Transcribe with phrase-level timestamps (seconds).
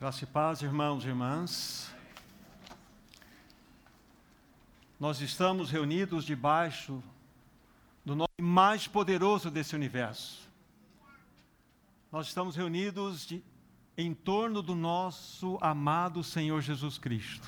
[0.00, 1.94] Graça e paz, irmãos e irmãs.
[4.98, 7.02] Nós estamos reunidos debaixo
[8.02, 10.48] do nome mais poderoso desse universo.
[12.10, 13.42] Nós estamos reunidos de,
[13.94, 17.46] em torno do nosso amado Senhor Jesus Cristo.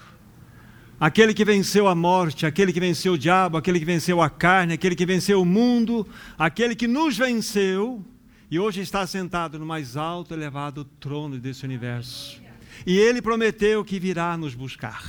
[1.00, 4.74] Aquele que venceu a morte, aquele que venceu o diabo, aquele que venceu a carne,
[4.74, 6.06] aquele que venceu o mundo,
[6.36, 8.04] aquele que nos venceu
[8.50, 12.41] e hoje está sentado no mais alto e elevado trono desse universo.
[12.86, 15.02] E ele prometeu que virá nos buscar.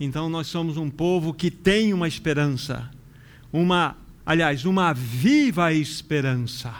[0.00, 2.88] Então nós somos um povo que tem uma esperança,
[3.52, 6.74] uma, aliás, uma viva esperança.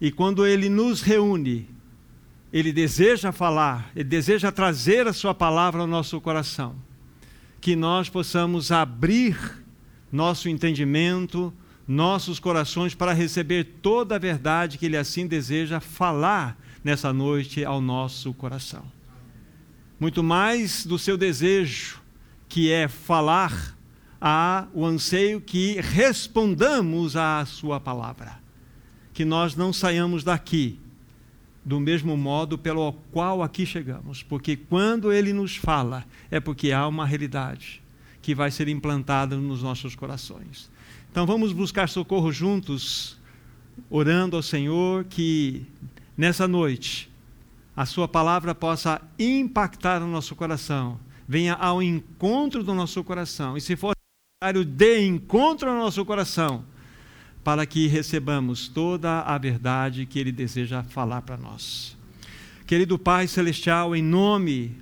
[0.00, 1.68] E quando ele nos reúne,
[2.52, 6.76] ele deseja falar, ele deseja trazer a sua palavra ao nosso coração.
[7.60, 9.64] Que nós possamos abrir
[10.12, 11.52] nosso entendimento,
[11.88, 17.80] nossos corações para receber toda a verdade que Ele assim deseja falar nessa noite ao
[17.80, 18.84] nosso coração.
[19.98, 22.00] Muito mais do seu desejo,
[22.48, 23.76] que é falar,
[24.20, 28.38] há o anseio que respondamos à Sua palavra.
[29.14, 30.78] Que nós não saiamos daqui
[31.64, 36.86] do mesmo modo pelo qual aqui chegamos, porque quando Ele nos fala, é porque há
[36.86, 37.82] uma realidade
[38.20, 40.70] que vai ser implantada nos nossos corações.
[41.10, 43.16] Então vamos buscar socorro juntos,
[43.88, 45.66] orando ao Senhor que
[46.16, 47.10] nessa noite
[47.76, 53.60] a Sua palavra possa impactar o nosso coração, venha ao encontro do nosso coração, e
[53.60, 53.94] se for
[54.40, 56.64] necessário, dê encontro ao nosso coração,
[57.42, 61.96] para que recebamos toda a verdade que Ele deseja falar para nós.
[62.66, 64.78] Querido Pai Celestial, em nome,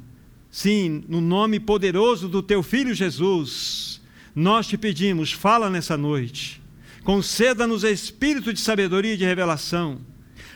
[0.50, 4.00] sim, no nome poderoso do Teu Filho Jesus,
[4.34, 6.62] nós te pedimos, fala nessa noite,
[7.02, 9.98] conceda-nos espírito de sabedoria e de revelação,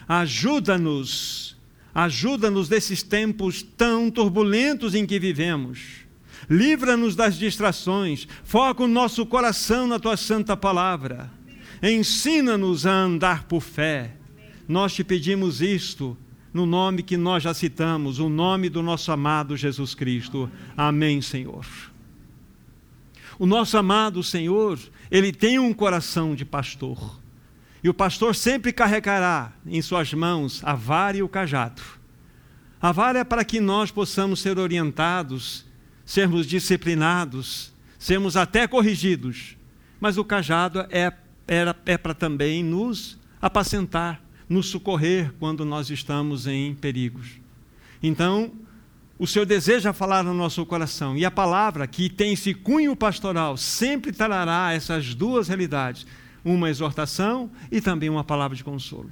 [0.08, 1.56] ajuda-nos,
[1.94, 6.06] ajuda-nos desses tempos tão turbulentos em que vivemos.
[6.48, 11.30] Livra-nos das distrações, foca o nosso coração na tua santa palavra.
[11.82, 14.14] Ensina-nos a andar por fé.
[14.68, 16.16] Nós te pedimos isto
[16.52, 20.50] no nome que nós já citamos, o nome do nosso amado Jesus Cristo.
[20.76, 21.66] Amém, Senhor.
[23.38, 24.78] O nosso amado Senhor,
[25.10, 27.20] ele tem um coração de pastor.
[27.86, 31.80] E o pastor sempre carregará em suas mãos a vara e o cajado.
[32.82, 35.64] A vara é para que nós possamos ser orientados,
[36.04, 39.56] sermos disciplinados, sermos até corrigidos.
[40.00, 41.12] Mas o cajado é,
[41.46, 47.40] é, é para também nos apacentar, nos socorrer quando nós estamos em perigos.
[48.02, 48.50] Então,
[49.16, 51.16] o Senhor deseja falar no nosso coração.
[51.16, 56.04] E a palavra, que tem esse cunho pastoral, sempre trará essas duas realidades:
[56.46, 59.10] uma exortação e também uma palavra de consolo.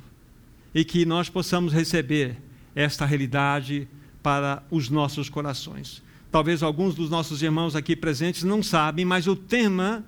[0.72, 2.36] E que nós possamos receber
[2.76, 3.88] esta realidade
[4.22, 6.00] para os nossos corações.
[6.30, 10.04] Talvez alguns dos nossos irmãos aqui presentes não sabem, mas o tema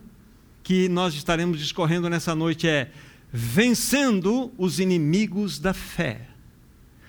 [0.63, 2.93] que nós estaremos discorrendo nessa noite é
[3.33, 6.29] Vencendo os inimigos da fé.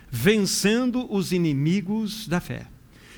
[0.10, 2.66] Vencendo os inimigos da fé.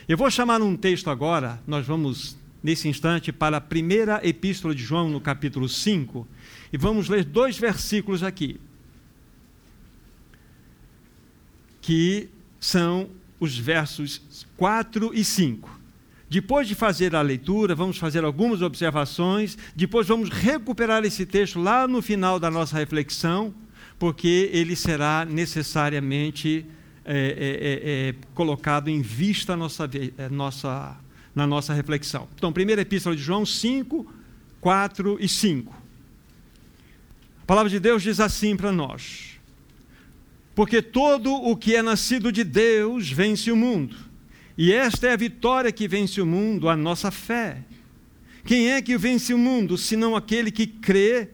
[0.07, 4.83] Eu vou chamar um texto agora, nós vamos nesse instante para a primeira epístola de
[4.83, 6.27] João, no capítulo 5,
[6.71, 8.59] e vamos ler dois versículos aqui,
[11.81, 13.09] que são
[13.39, 14.21] os versos
[14.57, 15.79] 4 e 5.
[16.29, 21.87] Depois de fazer a leitura, vamos fazer algumas observações, depois vamos recuperar esse texto lá
[21.87, 23.53] no final da nossa reflexão,
[23.97, 26.65] porque ele será necessariamente
[27.03, 30.95] é, é, é, é, colocado em vista nossa, é, nossa,
[31.33, 32.27] na nossa reflexão.
[32.35, 34.05] Então, primeira epístola de João 5,
[34.61, 35.78] 4 e 5.
[37.49, 39.39] Palavra de Deus diz assim para nós:
[40.53, 43.95] Porque todo o que é nascido de Deus vence o mundo,
[44.55, 47.63] e esta é a vitória que vence o mundo, a nossa fé.
[48.45, 51.29] Quem é que vence o mundo, senão aquele que crê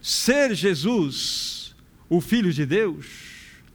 [0.00, 1.74] ser Jesus,
[2.08, 3.06] o Filho de Deus?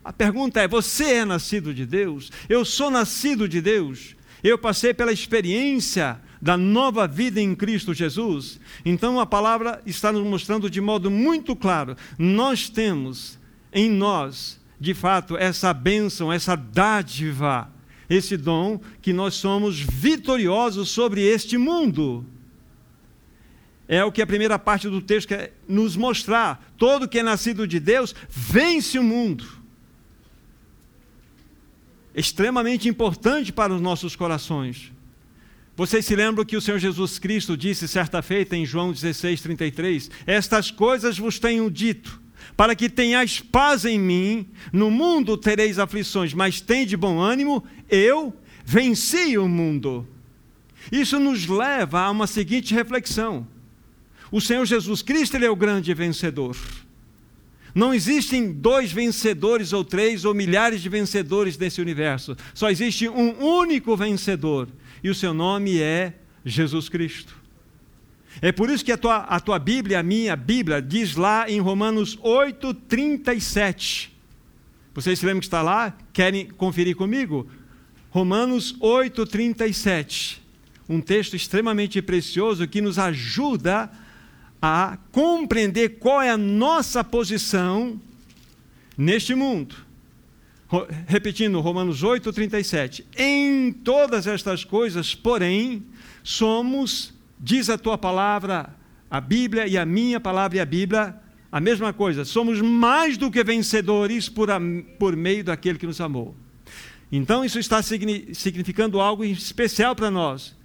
[0.06, 2.32] A pergunta é: você é nascido de Deus?
[2.48, 4.16] Eu sou nascido de Deus?
[4.42, 8.60] Eu passei pela experiência da nova vida em Cristo Jesus?
[8.86, 13.40] Então a palavra está nos mostrando de modo muito claro: nós temos
[13.74, 17.68] em nós, de fato, essa bênção, essa dádiva,
[18.08, 22.24] esse dom, que nós somos vitoriosos sobre este mundo.
[23.88, 26.74] É o que a primeira parte do texto quer nos mostrar.
[26.78, 29.66] Todo que é nascido de Deus vence o mundo
[32.14, 34.95] extremamente importante para os nossos corações.
[35.76, 40.10] Vocês se lembram que o Senhor Jesus Cristo disse certa feita em João 16, 33:
[40.26, 42.22] Estas coisas vos tenho dito,
[42.56, 44.48] para que tenhais paz em mim.
[44.72, 48.34] No mundo tereis aflições, mas tende bom ânimo, eu
[48.64, 50.08] venci o mundo.
[50.90, 53.46] Isso nos leva a uma seguinte reflexão.
[54.32, 56.56] O Senhor Jesus Cristo ele é o grande vencedor.
[57.74, 62.38] Não existem dois vencedores ou três ou milhares de vencedores nesse universo.
[62.54, 64.70] Só existe um único vencedor.
[65.06, 67.38] E o seu nome é Jesus Cristo.
[68.42, 71.60] É por isso que a tua, a tua Bíblia, a minha Bíblia, diz lá em
[71.60, 74.12] Romanos 8, 37.
[74.96, 75.96] Vocês se lembram que está lá?
[76.12, 77.48] Querem conferir comigo?
[78.10, 80.42] Romanos 8, 37.
[80.90, 83.92] Um texto extremamente precioso que nos ajuda
[84.60, 88.02] a compreender qual é a nossa posição
[88.98, 89.85] neste mundo.
[91.08, 93.06] Repetindo, Romanos 8, 37.
[93.18, 95.84] Em todas estas coisas, porém,
[96.24, 98.74] somos diz a tua palavra,
[99.10, 101.16] a Bíblia e a minha palavra e a Bíblia,
[101.52, 102.26] a mesma coisa.
[102.26, 104.60] Somos mais do que vencedores por, a,
[105.00, 106.36] por meio daquele que nos amou.
[107.12, 110.56] Então, isso está significando algo especial para nós.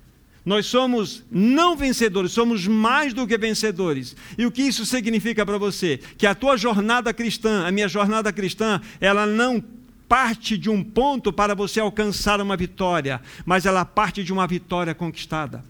[0.44, 4.16] Nós somos não vencedores, somos mais do que vencedores.
[4.38, 6.00] E o que isso significa para você?
[6.16, 9.62] Que a tua jornada cristã, a minha jornada cristã, ela não
[10.10, 14.94] parte de um ponto para você alcançar uma vitória, mas ela parte de uma vitória
[14.94, 15.64] conquistada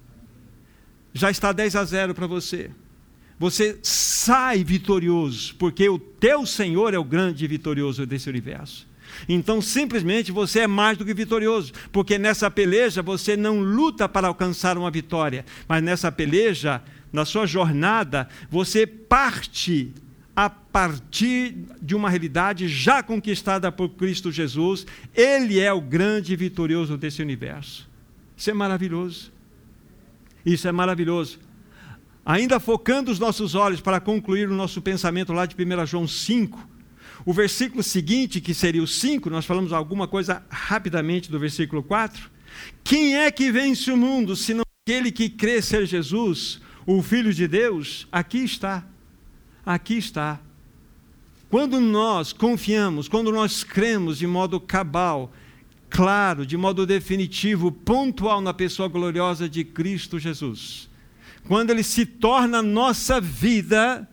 [1.12, 2.70] já está 10 a 0 para você.
[3.38, 8.86] Você sai vitorioso, porque o teu Senhor é o grande vitorioso desse universo.
[9.28, 14.28] Então, simplesmente você é mais do que vitorioso, porque nessa peleja você não luta para
[14.28, 16.82] alcançar uma vitória, mas nessa peleja,
[17.12, 19.92] na sua jornada, você parte
[20.34, 24.86] a partir de uma realidade já conquistada por Cristo Jesus.
[25.14, 27.88] Ele é o grande vitorioso desse universo.
[28.36, 29.32] Isso é maravilhoso.
[30.44, 31.38] Isso é maravilhoso.
[32.24, 36.68] Ainda focando os nossos olhos para concluir o nosso pensamento lá de 1 João 5,
[37.24, 42.30] o versículo seguinte, que seria o 5, nós falamos alguma coisa rapidamente do versículo 4.
[42.82, 47.46] Quem é que vence o mundo, senão aquele que crê ser Jesus, o Filho de
[47.46, 48.06] Deus?
[48.10, 48.86] Aqui está.
[49.72, 50.40] Aqui está.
[51.48, 55.32] Quando nós confiamos, quando nós cremos de modo cabal
[55.88, 60.90] claro, de modo definitivo, pontual na pessoa gloriosa de Cristo Jesus.
[61.46, 64.08] Quando ele se torna nossa vida,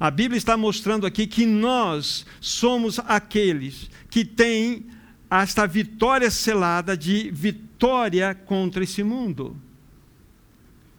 [0.00, 4.86] a Bíblia está mostrando aqui que nós somos aqueles que têm
[5.30, 9.54] esta vitória selada de vitória contra esse mundo.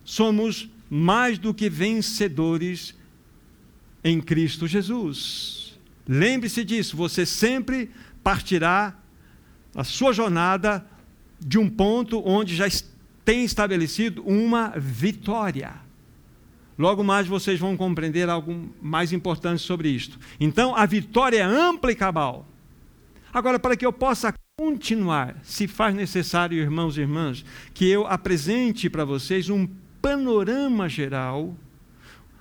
[0.05, 3.01] Somos mais do que vencedores
[4.03, 5.79] em Cristo Jesus.
[6.07, 7.91] Lembre-se disso, você sempre
[8.23, 8.95] partirá
[9.75, 10.85] a sua jornada
[11.39, 12.65] de um ponto onde já
[13.23, 15.73] tem estabelecido uma vitória.
[16.77, 20.19] Logo mais vocês vão compreender algo mais importante sobre isto.
[20.39, 22.47] Então, a vitória é ampla e cabal.
[23.31, 28.89] Agora, para que eu possa continuar, se faz necessário, irmãos e irmãs, que eu apresente
[28.89, 29.67] para vocês um
[30.01, 31.55] panorama geral,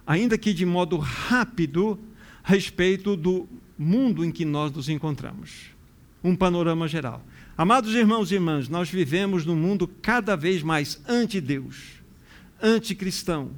[0.06, 1.98] ainda que de modo rápido,
[2.42, 5.72] a respeito do mundo em que nós nos encontramos
[6.22, 7.24] um panorama geral.
[7.56, 12.00] Amados irmãos e irmãs, nós vivemos num mundo cada vez mais anti-Deus,
[12.62, 13.50] anticristão,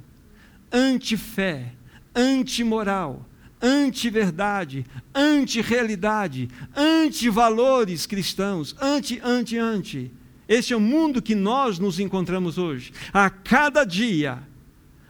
[0.71, 1.73] anti-fé,
[2.13, 3.25] anti-moral,
[3.61, 10.11] anti-verdade, anti-realidade, anti-valores cristãos, anti, anti, anti.
[10.47, 12.91] Esse é o mundo que nós nos encontramos hoje.
[13.13, 14.43] A cada dia,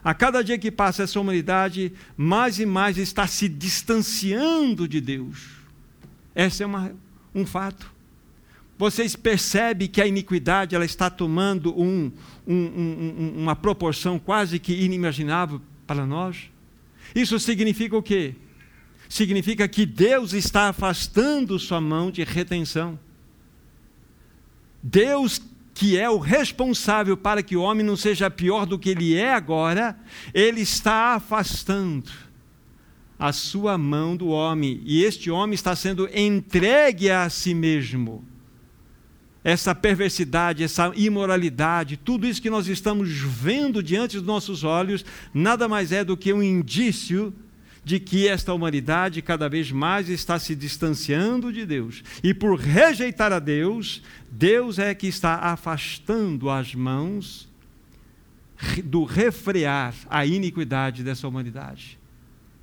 [0.05, 5.47] a cada dia que passa essa humanidade, mais e mais está se distanciando de Deus.
[6.35, 6.95] Essa é uma
[7.33, 7.91] um fato.
[8.77, 12.11] Vocês percebem que a iniquidade ela está tomando um,
[12.45, 16.49] um, um, uma proporção quase que inimaginável para nós?
[17.15, 18.35] Isso significa o quê?
[19.09, 22.99] Significa que Deus está afastando sua mão de retenção.
[24.83, 25.41] Deus,
[25.75, 29.33] que é o responsável para que o homem não seja pior do que ele é
[29.33, 29.99] agora,
[30.33, 32.09] ele está afastando
[33.19, 38.23] a sua mão do homem, e este homem está sendo entregue a si mesmo.
[39.43, 45.03] Essa perversidade, essa imoralidade, tudo isso que nós estamos vendo diante dos nossos olhos,
[45.33, 47.33] nada mais é do que um indício
[47.85, 52.03] de que esta humanidade cada vez mais está se distanciando de Deus.
[52.23, 57.47] E por rejeitar a Deus, Deus é que está afastando as mãos
[58.83, 61.99] do refrear a iniquidade dessa humanidade.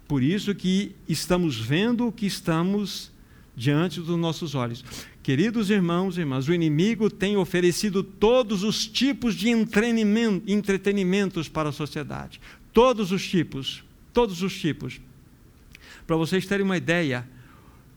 [0.08, 3.12] Por isso que estamos vendo o que estamos
[3.54, 4.84] diante dos nossos olhos.
[5.22, 11.72] Queridos irmãos e irmãs, o inimigo tem oferecido todos os tipos de entretenimentos para a
[11.72, 12.40] sociedade.
[12.72, 15.00] Todos os tipos, todos os tipos.
[16.06, 17.28] Para vocês terem uma ideia,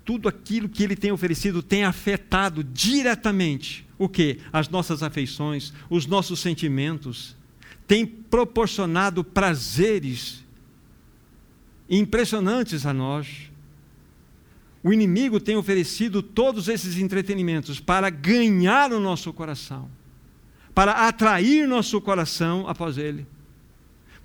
[0.04, 4.40] tudo aquilo que ele tem oferecido tem afetado diretamente o que?
[4.52, 7.36] As nossas afeições, os nossos sentimentos,
[7.88, 10.44] tem proporcionado prazeres
[11.90, 13.52] impressionantes a nós.
[14.84, 19.90] O inimigo tem oferecido todos esses entretenimentos para ganhar o nosso coração,
[20.74, 23.26] para atrair nosso coração após ele.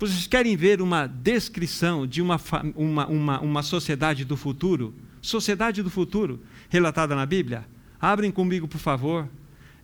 [0.00, 2.40] Vocês querem ver uma descrição de uma,
[2.74, 4.94] uma, uma, uma sociedade do futuro?
[5.20, 6.40] Sociedade do futuro,
[6.70, 7.66] relatada na Bíblia?
[8.00, 9.28] Abrem comigo, por favor,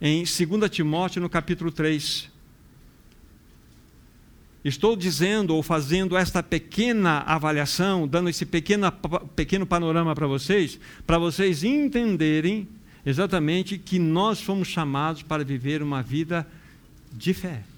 [0.00, 2.30] em 2 Timóteo, no capítulo 3.
[4.64, 8.90] Estou dizendo ou fazendo esta pequena avaliação, dando esse pequeno,
[9.36, 12.66] pequeno panorama para vocês, para vocês entenderem
[13.04, 16.48] exatamente que nós fomos chamados para viver uma vida
[17.12, 17.75] de fé.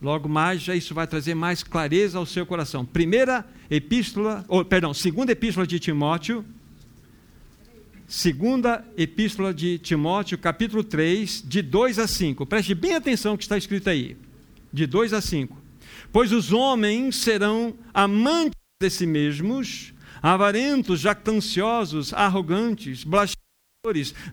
[0.00, 2.84] Logo mais, já isso vai trazer mais clareza ao seu coração.
[2.84, 6.44] Primeira epístola, ou, perdão, segunda epístola de Timóteo,
[8.06, 12.44] segunda epístola de Timóteo, capítulo 3, de 2 a 5.
[12.46, 14.16] Preste bem atenção que está escrito aí
[14.72, 15.56] de 2 a 5.
[16.12, 23.43] Pois os homens serão amantes de si mesmos, avarentos, jactanciosos, arrogantes, blasfemos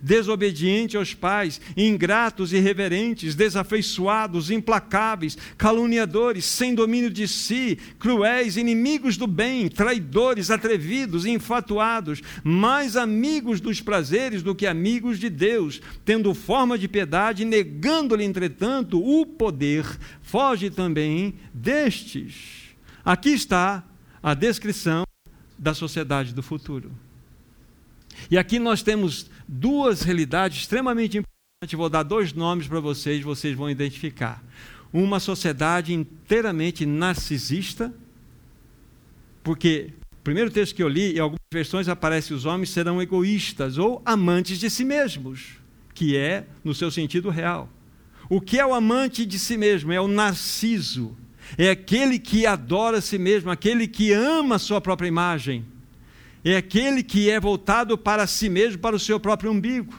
[0.02, 9.28] desobedientes aos pais, ingratos, irreverentes, desafeiçoados, implacáveis, caluniadores, sem domínio de si, cruéis, inimigos do
[9.28, 16.78] bem, traidores, atrevidos, infatuados, mais amigos dos prazeres do que amigos de Deus, tendo forma
[16.78, 19.86] de piedade, negando-lhe, entretanto, o poder,
[20.22, 22.72] foge também destes.
[23.04, 23.84] Aqui está
[24.24, 25.04] a descrição
[25.60, 26.90] da sociedade do futuro.
[28.30, 31.78] E aqui nós temos duas realidades extremamente importantes.
[31.78, 34.42] Vou dar dois nomes para vocês, vocês vão identificar.
[34.94, 37.94] Uma sociedade inteiramente narcisista,
[39.44, 43.78] porque o primeiro texto que eu li, em algumas versões aparece os homens serão egoístas
[43.78, 45.58] ou amantes de si mesmos,
[45.94, 47.70] que é no seu sentido real.
[48.30, 49.92] O que é o amante de si mesmo?
[49.92, 51.18] É o narciso.
[51.58, 55.66] É aquele que adora a si mesmo, aquele que ama a sua própria imagem
[56.44, 59.94] é aquele que é voltado para si mesmo, para o seu próprio umbigo.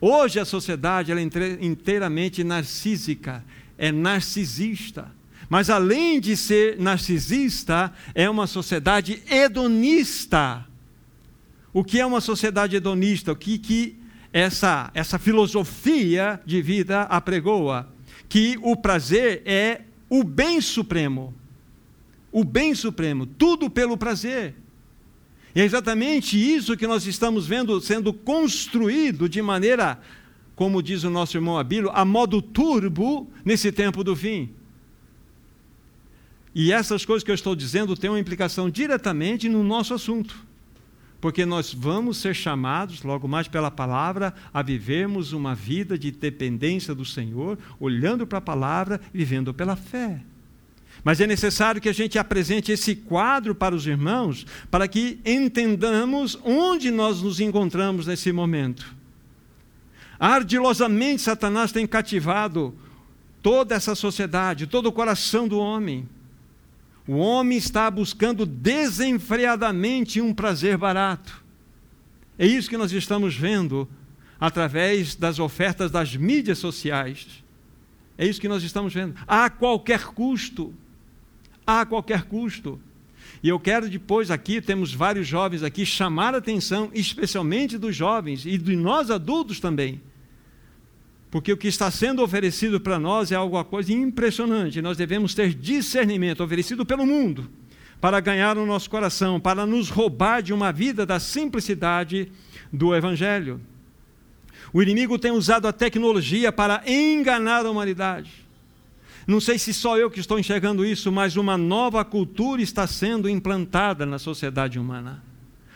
[0.00, 1.20] Hoje a sociedade é
[1.60, 3.44] inteiramente narcísica,
[3.76, 5.10] é narcisista.
[5.48, 10.66] Mas além de ser narcisista, é uma sociedade hedonista.
[11.72, 13.32] O que é uma sociedade hedonista?
[13.32, 13.96] O que, que
[14.32, 17.88] essa, essa filosofia de vida apregoa?
[18.28, 21.34] Que o prazer é o bem supremo.
[22.30, 24.54] O bem supremo, tudo pelo prazer.
[25.54, 29.98] E é exatamente isso que nós estamos vendo sendo construído de maneira,
[30.54, 34.50] como diz o nosso irmão Abilo, a modo turbo nesse tempo do fim.
[36.54, 40.46] E essas coisas que eu estou dizendo têm uma implicação diretamente no nosso assunto.
[41.20, 46.94] Porque nós vamos ser chamados, logo mais pela palavra, a vivermos uma vida de dependência
[46.94, 50.20] do Senhor, olhando para a palavra vivendo pela fé.
[51.04, 56.38] Mas é necessário que a gente apresente esse quadro para os irmãos, para que entendamos
[56.44, 58.94] onde nós nos encontramos nesse momento.
[60.18, 62.74] Ardilosamente, Satanás tem cativado
[63.40, 66.08] toda essa sociedade, todo o coração do homem.
[67.06, 71.42] O homem está buscando desenfreadamente um prazer barato.
[72.38, 73.88] É isso que nós estamos vendo
[74.38, 77.26] através das ofertas das mídias sociais.
[78.16, 79.14] É isso que nós estamos vendo.
[79.26, 80.74] A qualquer custo
[81.68, 82.80] a qualquer custo.
[83.42, 88.46] E eu quero depois aqui, temos vários jovens aqui, chamar a atenção, especialmente dos jovens
[88.46, 90.00] e de nós adultos também.
[91.30, 94.80] Porque o que está sendo oferecido para nós é alguma coisa impressionante.
[94.80, 97.50] Nós devemos ter discernimento oferecido pelo mundo
[98.00, 102.32] para ganhar o nosso coração, para nos roubar de uma vida da simplicidade
[102.72, 103.60] do Evangelho.
[104.72, 108.47] O inimigo tem usado a tecnologia para enganar a humanidade.
[109.28, 113.28] Não sei se só eu que estou enxergando isso, mas uma nova cultura está sendo
[113.28, 115.22] implantada na sociedade humana.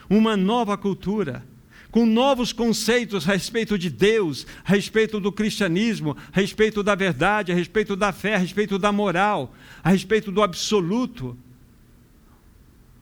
[0.08, 1.44] Uma nova cultura
[1.90, 7.52] com novos conceitos a respeito de Deus, a respeito do cristianismo, a respeito da verdade,
[7.52, 9.54] a respeito da fé, a respeito da moral,
[9.84, 11.36] a respeito do absoluto.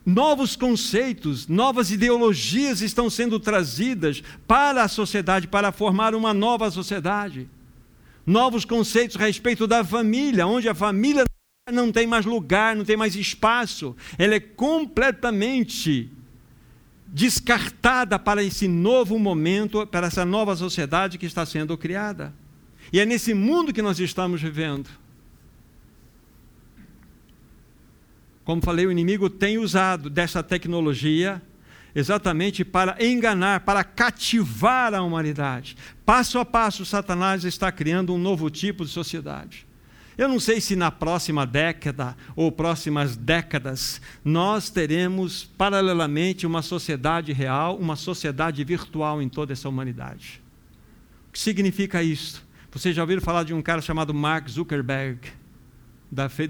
[0.05, 7.49] Novos conceitos, novas ideologias estão sendo trazidas para a sociedade, para formar uma nova sociedade
[8.31, 11.25] novos conceitos a respeito da família, onde a família
[11.73, 16.11] não tem mais lugar, não tem mais espaço, ela é completamente
[17.07, 22.33] descartada para esse novo momento, para essa nova sociedade que está sendo criada.
[22.93, 24.89] E é nesse mundo que nós estamos vivendo.
[28.51, 31.41] como falei, o inimigo tem usado dessa tecnologia
[31.95, 35.77] exatamente para enganar, para cativar a humanidade.
[36.05, 39.67] Passo a passo, Satanás está criando um novo tipo de sociedade.
[40.21, 47.33] Eu não sei se na próxima década ou próximas décadas nós teremos paralelamente uma sociedade
[47.33, 50.43] real, uma sociedade virtual em toda essa humanidade.
[51.29, 52.45] O que significa isso?
[52.71, 55.21] Vocês já ouviram falar de um cara chamado Mark Zuckerberg,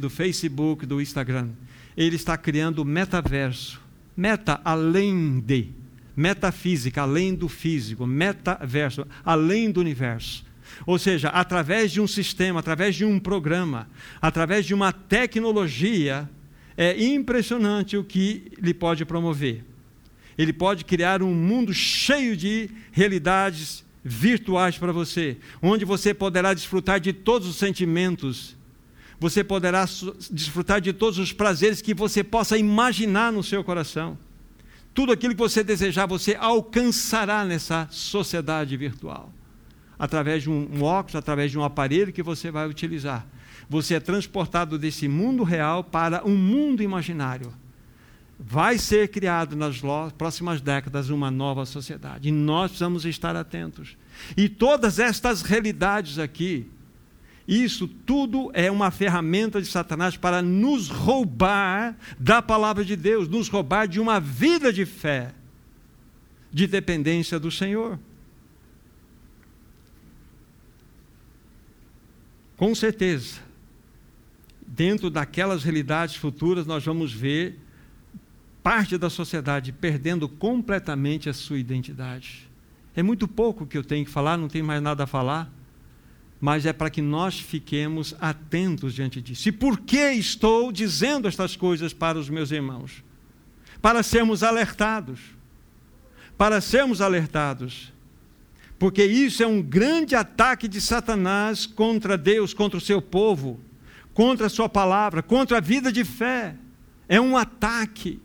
[0.01, 1.51] do Facebook, do Instagram?
[1.97, 3.81] Ele está criando o metaverso.
[4.17, 5.69] Meta além de.
[6.17, 8.07] Metafísica, além do físico.
[8.07, 10.45] Metaverso, além do universo.
[10.87, 13.89] Ou seja, através de um sistema, através de um programa,
[14.21, 16.29] através de uma tecnologia,
[16.77, 19.65] é impressionante o que ele pode promover.
[20.39, 26.99] Ele pode criar um mundo cheio de realidades virtuais para você, onde você poderá desfrutar
[26.99, 28.57] de todos os sentimentos,
[29.21, 29.85] você poderá
[30.31, 34.19] desfrutar de todos os prazeres que você possa imaginar no seu coração.
[34.95, 39.31] Tudo aquilo que você desejar, você alcançará nessa sociedade virtual.
[39.99, 43.27] Através de um, óculos, através de um aparelho que você vai utilizar.
[43.69, 47.53] Você é transportado desse mundo real para um mundo imaginário
[48.43, 49.83] vai ser criado nas
[50.17, 52.31] próximas décadas uma nova sociedade.
[52.31, 53.99] E nós precisamos estar atentos.
[54.35, 56.67] E todas estas realidades aqui,
[57.51, 63.49] isso tudo é uma ferramenta de Satanás para nos roubar da palavra de Deus, nos
[63.49, 65.35] roubar de uma vida de fé,
[66.53, 67.99] de dependência do Senhor.
[72.57, 73.41] Com certeza,
[74.65, 77.59] dentro daquelas realidades futuras, nós vamos ver
[78.63, 82.49] parte da sociedade perdendo completamente a sua identidade.
[82.95, 85.53] É muito pouco que eu tenho que falar, não tenho mais nada a falar,
[86.41, 89.49] mas é para que nós fiquemos atentos diante disso.
[89.49, 93.05] E por que estou dizendo estas coisas para os meus irmãos?
[93.83, 95.21] Para sermos alertados.
[96.39, 97.93] Para sermos alertados.
[98.79, 103.61] Porque isso é um grande ataque de Satanás contra Deus, contra o seu povo,
[104.15, 106.55] contra a sua palavra, contra a vida de fé.
[107.07, 108.19] É um ataque.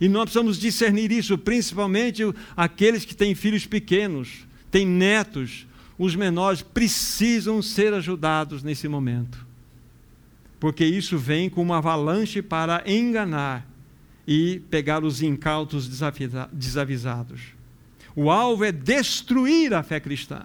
[0.00, 2.22] E nós precisamos discernir isso, principalmente
[2.56, 5.66] aqueles que têm filhos pequenos, têm netos,
[5.98, 9.46] os menores precisam ser ajudados nesse momento.
[10.60, 13.66] Porque isso vem com uma avalanche para enganar
[14.26, 15.88] e pegar os incautos
[16.52, 17.40] desavisados.
[18.14, 20.44] O alvo é destruir a fé cristã.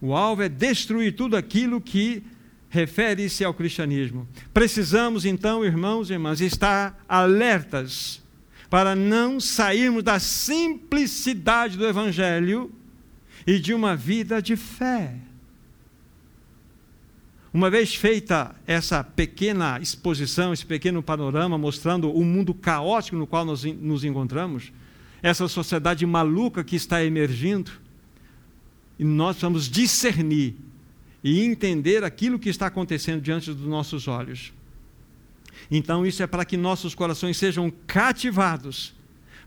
[0.00, 2.22] O alvo é destruir tudo aquilo que
[2.70, 4.26] refere-se ao cristianismo.
[4.54, 8.22] Precisamos, então, irmãos e irmãs, estar alertas
[8.70, 12.70] para não sairmos da simplicidade do Evangelho
[13.50, 15.16] e de uma vida de fé.
[17.52, 23.44] Uma vez feita essa pequena exposição, esse pequeno panorama mostrando o mundo caótico no qual
[23.44, 24.72] nós nos encontramos,
[25.20, 27.72] essa sociedade maluca que está emergindo,
[28.96, 30.54] e nós vamos discernir
[31.24, 34.52] e entender aquilo que está acontecendo diante dos nossos olhos.
[35.68, 38.94] Então, isso é para que nossos corações sejam cativados,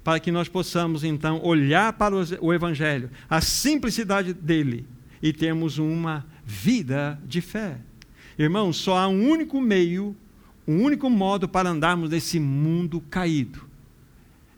[0.03, 4.85] para que nós possamos, então, olhar para o Evangelho, a simplicidade dele,
[5.21, 7.77] e termos uma vida de fé.
[8.37, 10.15] Irmãos, só há um único meio,
[10.67, 13.63] um único modo para andarmos nesse mundo caído: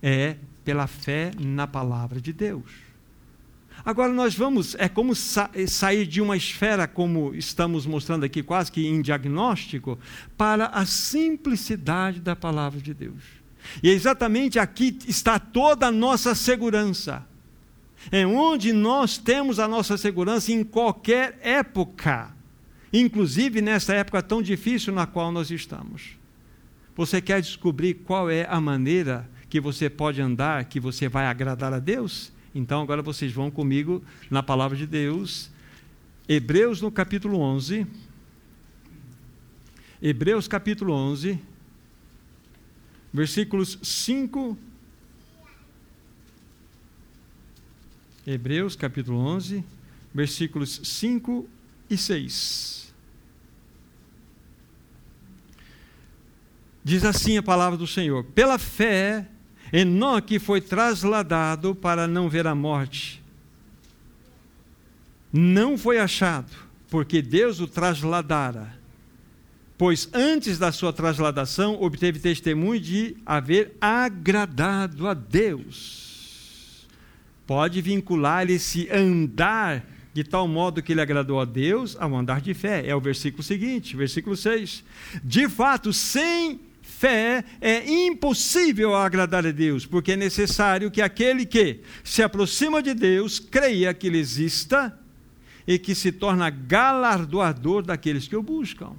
[0.01, 2.85] é pela fé na palavra de Deus.
[3.83, 8.71] Agora nós vamos, é como sa sair de uma esfera, como estamos mostrando aqui, quase
[8.71, 9.99] que em diagnóstico,
[10.35, 13.21] para a simplicidade da palavra de Deus.
[13.81, 17.25] E é exatamente aqui está toda a nossa segurança.
[18.11, 22.31] É onde nós temos a nossa segurança em qualquer época,
[22.93, 26.17] inclusive nessa época tão difícil na qual nós estamos.
[26.95, 31.73] Você quer descobrir qual é a maneira que você pode andar, que você vai agradar
[31.73, 32.31] a Deus?
[32.53, 35.49] Então agora vocês vão comigo na palavra de Deus,
[36.27, 37.85] Hebreus no capítulo 11.
[40.01, 41.39] Hebreus capítulo 11,
[43.15, 44.57] versículos 5.
[48.27, 49.63] Hebreus capítulo 11,
[50.13, 51.47] versículos 5
[51.89, 52.93] e 6.
[56.83, 59.25] Diz assim a palavra do Senhor: Pela fé
[59.71, 63.23] Enoque foi trasladado para não ver a morte.
[65.31, 66.51] Não foi achado,
[66.89, 68.77] porque Deus o trasladara.
[69.77, 76.87] Pois antes da sua trasladação obteve testemunho de haver agradado a Deus.
[77.45, 82.53] Pode vincular esse andar de tal modo que ele agradou a Deus ao andar de
[82.53, 82.87] fé.
[82.87, 84.81] É o versículo seguinte, versículo 6.
[85.21, 91.81] De fato, sem fé é impossível agradar a Deus, porque é necessário que aquele que
[92.01, 94.97] se aproxima de Deus creia que ele exista
[95.67, 98.93] e que se torna galardoador daqueles que o buscam.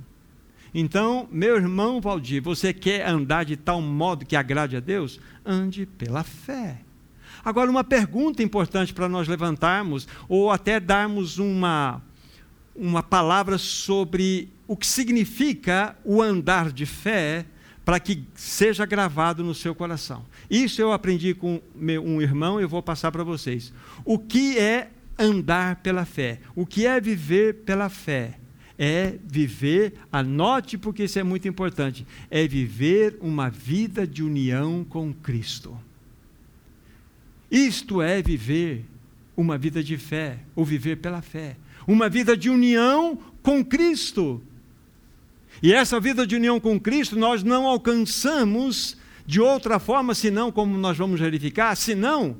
[0.74, 5.20] Então, meu irmão Valdir, você quer andar de tal modo que agrade a Deus?
[5.44, 6.80] Ande pela fé.
[7.44, 12.02] Agora, uma pergunta importante para nós levantarmos, ou até darmos uma,
[12.74, 17.46] uma palavra sobre o que significa o andar de fé,
[17.84, 20.24] para que seja gravado no seu coração.
[20.50, 21.62] Isso eu aprendi com
[22.04, 23.72] um irmão e eu vou passar para vocês.
[24.04, 26.40] O que é andar pela fé?
[26.56, 28.40] O que é viver pela fé?
[28.78, 35.12] É viver, anote porque isso é muito importante, é viver uma vida de união com
[35.14, 35.78] Cristo.
[37.50, 38.84] Isto é viver
[39.36, 41.56] uma vida de fé, ou viver pela fé.
[41.86, 44.42] Uma vida de união com Cristo.
[45.62, 50.76] E essa vida de união com Cristo nós não alcançamos de outra forma, senão, como
[50.78, 52.36] nós vamos verificar, senão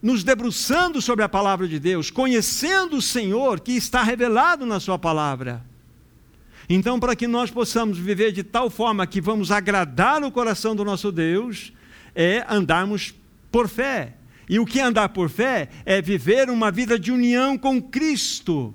[0.00, 4.98] nos debruçando sobre a palavra de Deus, conhecendo o Senhor que está revelado na Sua
[4.98, 5.64] palavra.
[6.68, 10.84] Então, para que nós possamos viver de tal forma que vamos agradar o coração do
[10.84, 11.72] nosso Deus,
[12.14, 13.14] é andarmos
[13.50, 14.14] por fé.
[14.48, 18.74] E o que é andar por fé é viver uma vida de união com Cristo.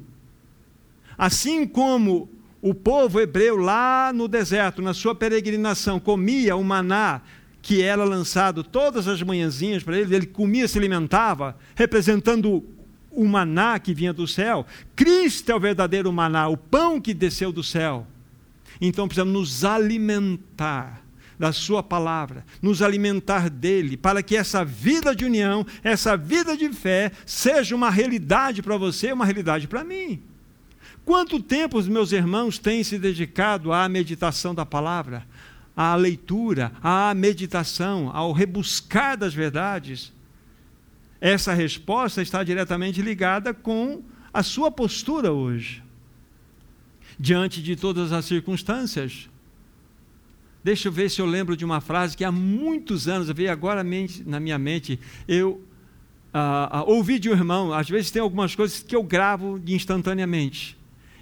[1.17, 2.29] Assim como
[2.61, 7.21] o povo hebreu lá no deserto, na sua peregrinação, comia o maná
[7.63, 12.61] que era lançado todas as manhãzinhas para ele, ele comia, se alimentava, representando
[13.09, 14.67] o maná que vinha do céu.
[14.97, 18.05] Cristo é o verdadeiro maná, o pão que desceu do céu.
[18.81, 21.01] Então precisamos nos alimentar
[21.39, 26.69] da Sua palavra, nos alimentar dele, para que essa vida de união, essa vida de
[26.73, 30.21] fé, seja uma realidade para você, uma realidade para mim.
[31.05, 35.25] Quanto tempo os meus irmãos têm se dedicado à meditação da palavra,
[35.75, 40.13] à leitura, à meditação, ao rebuscar das verdades?
[41.19, 45.81] Essa resposta está diretamente ligada com a sua postura hoje,
[47.19, 49.29] diante de todas as circunstâncias.
[50.63, 53.83] Deixa eu ver se eu lembro de uma frase que há muitos anos, veio agora
[54.25, 55.61] na minha mente, eu
[56.33, 60.75] ah, ah, ouvi de um irmão, às vezes tem algumas coisas que eu gravo instantaneamente.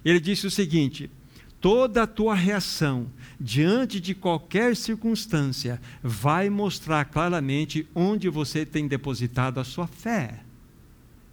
[0.05, 1.11] Ele disse o seguinte:
[1.59, 3.07] toda a tua reação
[3.41, 10.39] diante de qualquer circunstância vai mostrar claramente onde você tem depositado a sua fé.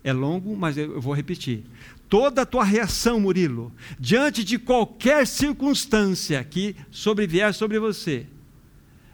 [0.03, 1.64] É longo, mas eu vou repetir.
[2.09, 8.27] Toda a tua reação, Murilo, diante de qualquer circunstância que sobrevier sobre você,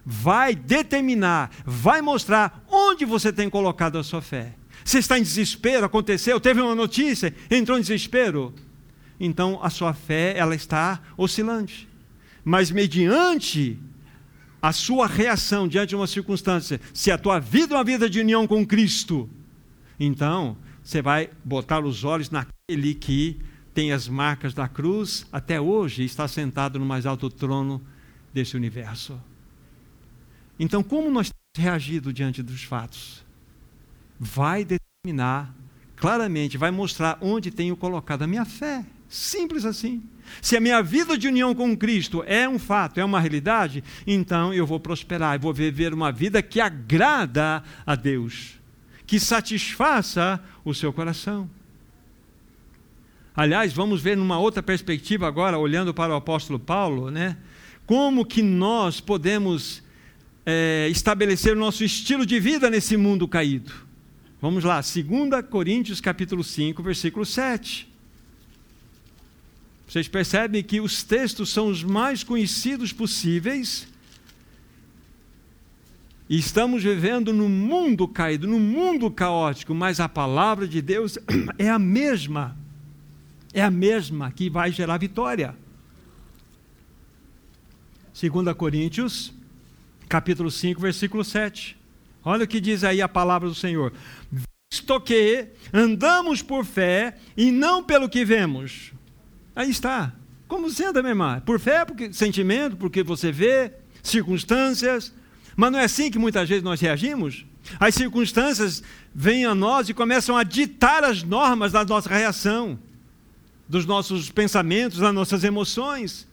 [0.07, 4.55] vai determinar, vai mostrar onde você tem colocado a sua fé.
[4.85, 8.55] Você está em desespero, aconteceu, teve uma notícia, entrou em desespero
[9.19, 11.89] então a sua fé ela está oscilante.
[12.45, 13.79] Mas mediante
[14.61, 18.21] a sua reação diante de uma circunstância, se a tua vida é uma vida de
[18.21, 19.29] união com Cristo,
[19.99, 23.41] então você vai botar os olhos naquele que
[23.73, 27.83] tem as marcas da cruz até hoje e está sentado no mais alto trono
[28.33, 29.21] desse universo.
[30.59, 33.25] Então, como nós temos reagido diante dos fatos?
[34.19, 35.55] Vai determinar
[35.97, 38.85] claramente, vai mostrar onde tenho colocado a minha fé.
[39.09, 40.03] Simples assim.
[40.41, 44.53] Se a minha vida de união com Cristo é um fato, é uma realidade, então
[44.53, 48.59] eu vou prosperar, eu vou viver uma vida que agrada a Deus,
[49.07, 51.49] que satisfaça o seu coração.
[53.37, 57.37] Aliás, vamos ver numa outra perspectiva agora, olhando para o apóstolo Paulo, né?
[57.85, 59.83] Como que nós podemos
[60.47, 63.73] é, estabelecer o nosso estilo de vida nesse mundo caído?
[64.41, 67.94] Vamos lá, 2 Coríntios capítulo 5, versículo 7.
[69.87, 73.87] Vocês percebem que os textos são os mais conhecidos possíveis.
[76.29, 81.19] E estamos vivendo num mundo caído, num mundo caótico, mas a palavra de Deus
[81.59, 82.57] é a mesma.
[83.53, 85.55] É a mesma que vai gerar vitória.
[88.21, 89.33] 2 Coríntios,
[90.09, 91.77] capítulo 5, versículo 7.
[92.25, 93.93] Olha o que diz aí a palavra do Senhor.
[94.73, 98.93] Visto que andamos por fé e não pelo que vemos.
[99.55, 100.13] Aí está.
[100.49, 101.43] Como você anda, minha irmã?
[101.45, 105.13] Por fé, porque sentimento, porque você vê, circunstâncias.
[105.57, 107.47] Mas não é assim que muitas vezes nós reagimos?
[107.79, 108.83] As circunstâncias
[109.15, 112.79] vêm a nós e começam a ditar as normas da nossa reação,
[113.69, 116.29] dos nossos pensamentos, das nossas emoções.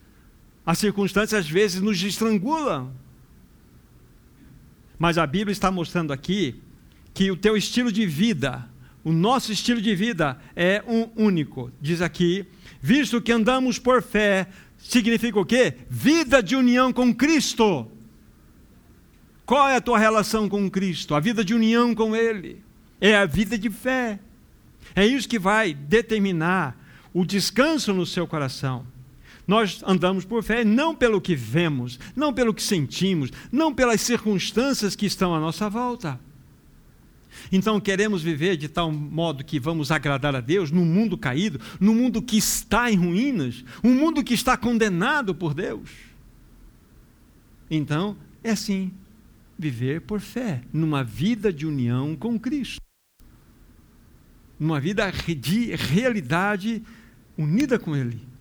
[0.66, 2.92] As circunstâncias às vezes nos estrangulam.
[5.00, 6.62] Mas a Bíblia está mostrando aqui
[7.14, 8.70] que o teu estilo de vida
[9.04, 11.72] o nosso estilo de vida é um único.
[11.82, 12.46] Diz aqui,
[12.80, 15.76] visto que andamos por fé, significa o quê?
[15.90, 17.88] Vida de união com Cristo.
[19.46, 21.16] Qual é a tua relação com Cristo?
[21.16, 22.64] A vida de união com Ele.
[23.00, 24.20] É a vida de fé.
[24.96, 26.78] É isso que vai determinar
[27.14, 28.86] o descanso no seu coração.
[29.48, 34.96] Nós andamos por fé não pelo que vemos, não pelo que sentimos, não pelas circunstâncias
[34.96, 36.20] que estão à nossa volta.
[37.52, 41.94] Então queremos viver de tal modo que vamos agradar a Deus num mundo caído, num
[41.94, 45.90] mundo que está em ruínas, um mundo que está condenado por Deus.
[47.70, 48.92] Então, é assim,
[49.58, 52.82] viver por fé, numa vida de união com Cristo.
[54.60, 56.84] Numa vida de realidade
[57.38, 58.32] unida com Ele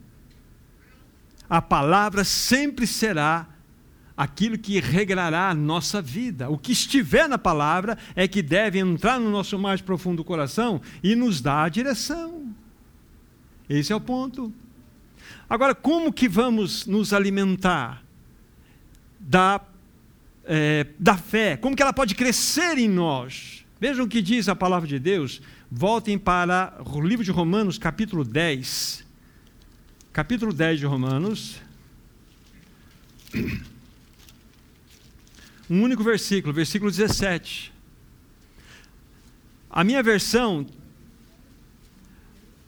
[1.51, 3.49] a palavra sempre será
[4.21, 6.51] aquilo que regrará a nossa vida.
[6.51, 11.17] O que estiver na palavra é que deve entrar no nosso mais profundo coração e
[11.17, 12.55] nos dar a direção.
[13.67, 14.53] Esse é o ponto.
[15.49, 18.05] Agora, como que vamos nos alimentar
[19.19, 19.59] da,
[20.45, 21.57] é, da fé?
[21.57, 23.65] Como que ela pode crescer em nós?
[23.81, 25.41] Vejam o que diz a palavra de Deus.
[25.71, 29.09] Voltem para o livro de Romanos, capítulo 10
[30.13, 31.57] capítulo 10 de Romanos.
[35.71, 37.73] Um único versículo, versículo 17.
[39.71, 40.67] A minha versão,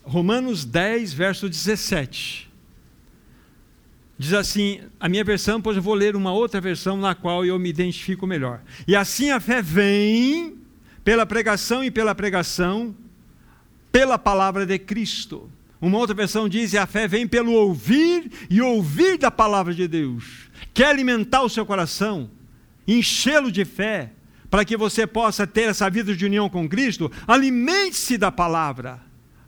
[0.05, 2.49] Romanos 10, verso 17.
[4.17, 7.59] Diz assim, a minha versão, pois eu vou ler uma outra versão na qual eu
[7.59, 8.63] me identifico melhor.
[8.87, 10.57] E assim a fé vem
[11.03, 12.95] pela pregação e pela pregação,
[13.91, 15.51] pela palavra de Cristo.
[15.81, 19.89] Uma outra versão diz: e a fé vem pelo ouvir e ouvir da palavra de
[19.89, 20.49] Deus.
[20.73, 22.31] Quer alimentar o seu coração,
[22.87, 24.11] enchê-lo de fé,
[24.51, 27.11] para que você possa ter essa vida de união com Cristo?
[27.27, 29.01] Alimente-se da palavra.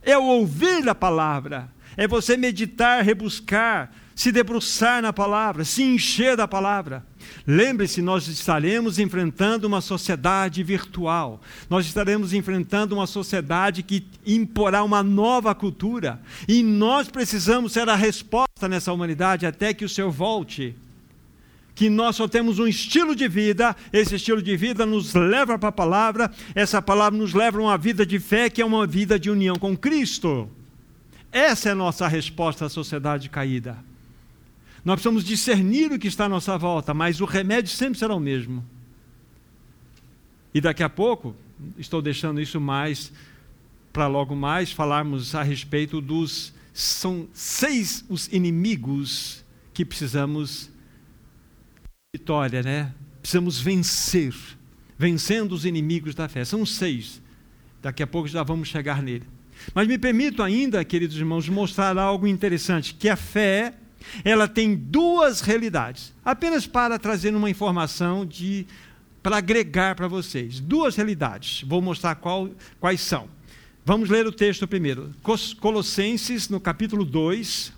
[0.03, 6.37] É o ouvir da palavra, é você meditar, rebuscar, se debruçar na palavra, se encher
[6.37, 7.05] da palavra.
[7.47, 11.41] Lembre-se, nós estaremos enfrentando uma sociedade virtual.
[11.69, 16.21] Nós estaremos enfrentando uma sociedade que imporá uma nova cultura.
[16.47, 20.75] E nós precisamos ser a resposta nessa humanidade até que o Senhor volte.
[21.75, 25.71] Que nós só temos um estilo de vida, esse estilo de vida nos leva para
[25.71, 29.19] a palavra, essa palavra nos leva a uma vida de fé, que é uma vida
[29.19, 30.49] de união com Cristo.
[31.33, 33.77] Essa é a nossa resposta à sociedade caída.
[34.85, 38.21] Nós precisamos discernir o que está à nossa volta, mas o remédio sempre será o
[38.21, 38.65] mesmo.
[40.53, 41.35] E daqui a pouco,
[41.77, 43.11] estou deixando isso mais
[43.93, 50.69] para logo mais falarmos a respeito dos são seis os inimigos que precisamos
[52.15, 52.93] vitória, né?
[53.21, 54.33] Precisamos vencer,
[54.97, 56.45] vencendo os inimigos da fé.
[56.45, 57.21] São seis.
[57.83, 59.25] Daqui a pouco já vamos chegar nele.
[59.75, 63.75] Mas me permito ainda, queridos irmãos, mostrar algo interessante, que a fé
[64.23, 68.65] ela tem duas realidades, apenas para trazer uma informação de
[69.21, 70.61] para agregar para vocês.
[70.61, 71.65] Duas realidades.
[71.67, 72.49] Vou mostrar qual,
[72.79, 73.29] quais são.
[73.85, 75.13] Vamos ler o texto primeiro.
[75.61, 77.73] Colossenses, no capítulo 2.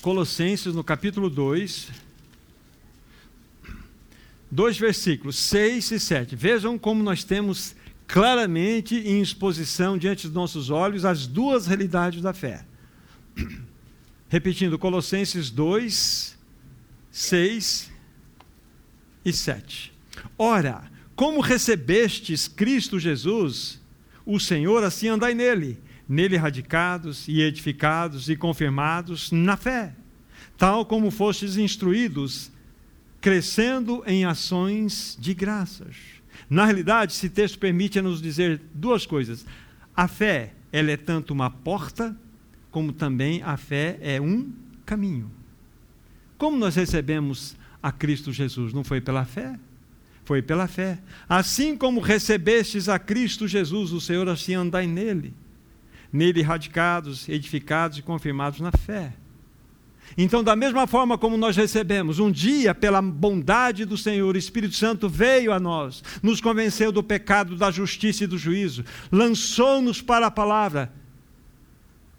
[0.00, 2.07] Colossenses, no capítulo 2.
[4.50, 6.34] Dois versículos, 6 e 7.
[6.34, 12.32] Vejam como nós temos claramente em exposição diante dos nossos olhos as duas realidades da
[12.32, 12.64] fé.
[14.28, 16.38] Repetindo, Colossenses 2,
[17.10, 17.90] 6
[19.24, 19.92] e 7.
[20.38, 23.80] Ora, como recebestes Cristo Jesus,
[24.24, 29.94] o Senhor, assim andai nele, nele radicados e edificados e confirmados na fé,
[30.56, 32.50] tal como fostes instruídos,
[33.20, 35.96] crescendo em ações de graças.
[36.48, 39.44] Na realidade, esse texto permite nos dizer duas coisas.
[39.94, 42.16] A fé, ela é tanto uma porta
[42.70, 44.52] como também a fé é um
[44.84, 45.30] caminho.
[46.36, 48.72] Como nós recebemos a Cristo Jesus?
[48.72, 49.58] Não foi pela fé?
[50.24, 50.98] Foi pela fé.
[51.28, 55.34] Assim como recebestes a Cristo Jesus, o Senhor, assim andai nele.
[56.12, 59.14] Nele radicados, edificados e confirmados na fé.
[60.16, 64.74] Então, da mesma forma como nós recebemos, um dia, pela bondade do Senhor, o Espírito
[64.74, 70.26] Santo veio a nós, nos convenceu do pecado, da justiça e do juízo, lançou-nos para
[70.26, 70.92] a palavra,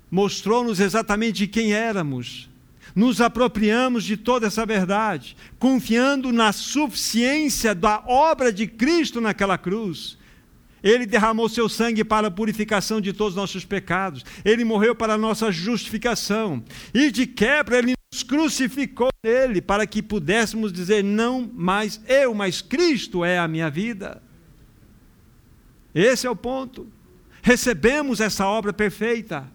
[0.10, 2.48] mostrou-nos exatamente quem éramos.
[2.96, 10.19] Nos apropriamos de toda essa verdade, confiando na suficiência da obra de Cristo naquela cruz.
[10.84, 14.24] Ele derramou seu sangue para a purificação de todos os nossos pecados.
[14.46, 16.64] Ele morreu para a nossa justificação.
[16.94, 22.62] E de quebra, ele nos crucificou nele para que pudéssemos dizer: não mais eu, mas
[22.62, 24.22] Cristo é a minha vida.
[25.94, 26.88] Esse é o ponto.
[27.42, 29.50] Recebemos essa obra perfeita.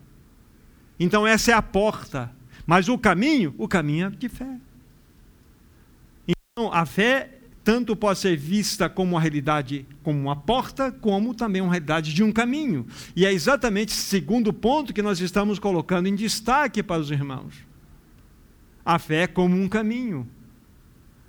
[0.99, 2.31] Então, essa é a porta.
[2.67, 4.59] Mas o caminho, o caminho é de fé.
[6.27, 7.34] Então, a fé
[7.65, 12.23] tanto pode ser vista como uma realidade, como uma porta, como também uma realidade de
[12.23, 12.87] um caminho.
[13.17, 17.55] E é exatamente esse segundo ponto que nós estamos colocando em destaque para os irmãos.
[18.85, 20.29] A fé como um caminho.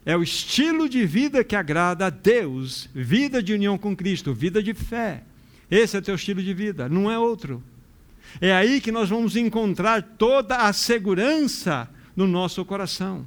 [0.06, 4.62] É o estilo de vida que agrada a Deus, vida de união com Cristo, vida
[4.62, 5.24] de fé.
[5.72, 7.64] Esse é teu estilo de vida, não é outro.
[8.42, 13.26] É aí que nós vamos encontrar toda a segurança no nosso coração.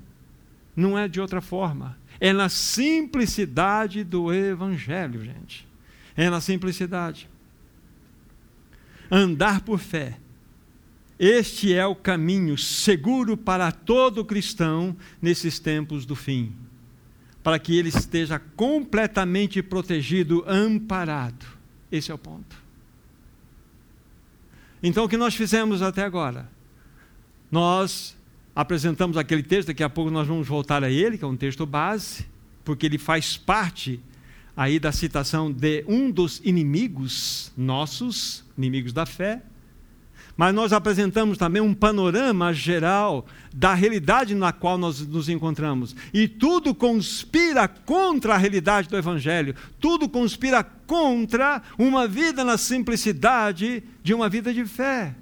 [0.77, 1.97] Não é de outra forma.
[2.21, 5.67] É na simplicidade do Evangelho, gente.
[6.17, 7.29] É na simplicidade.
[9.11, 10.19] Andar por fé.
[11.19, 16.55] Este é o caminho seguro para todo cristão nesses tempos do fim.
[17.43, 21.47] Para que ele esteja completamente protegido, amparado.
[21.91, 22.57] Esse é o ponto.
[24.83, 26.49] Então, o que nós fizemos até agora?
[27.51, 28.18] Nós
[28.59, 31.65] apresentamos aquele texto, daqui a pouco nós vamos voltar a ele, que é um texto
[31.65, 32.27] base,
[32.65, 34.01] porque ele faz parte
[34.57, 39.43] aí da citação de um dos inimigos nossos, inimigos da fé.
[40.37, 45.95] Mas nós apresentamos também um panorama geral da realidade na qual nós nos encontramos.
[46.13, 53.85] E tudo conspira contra a realidade do Evangelho, tudo conspira contra uma vida na simplicidade
[54.03, 55.15] de uma vida de fé.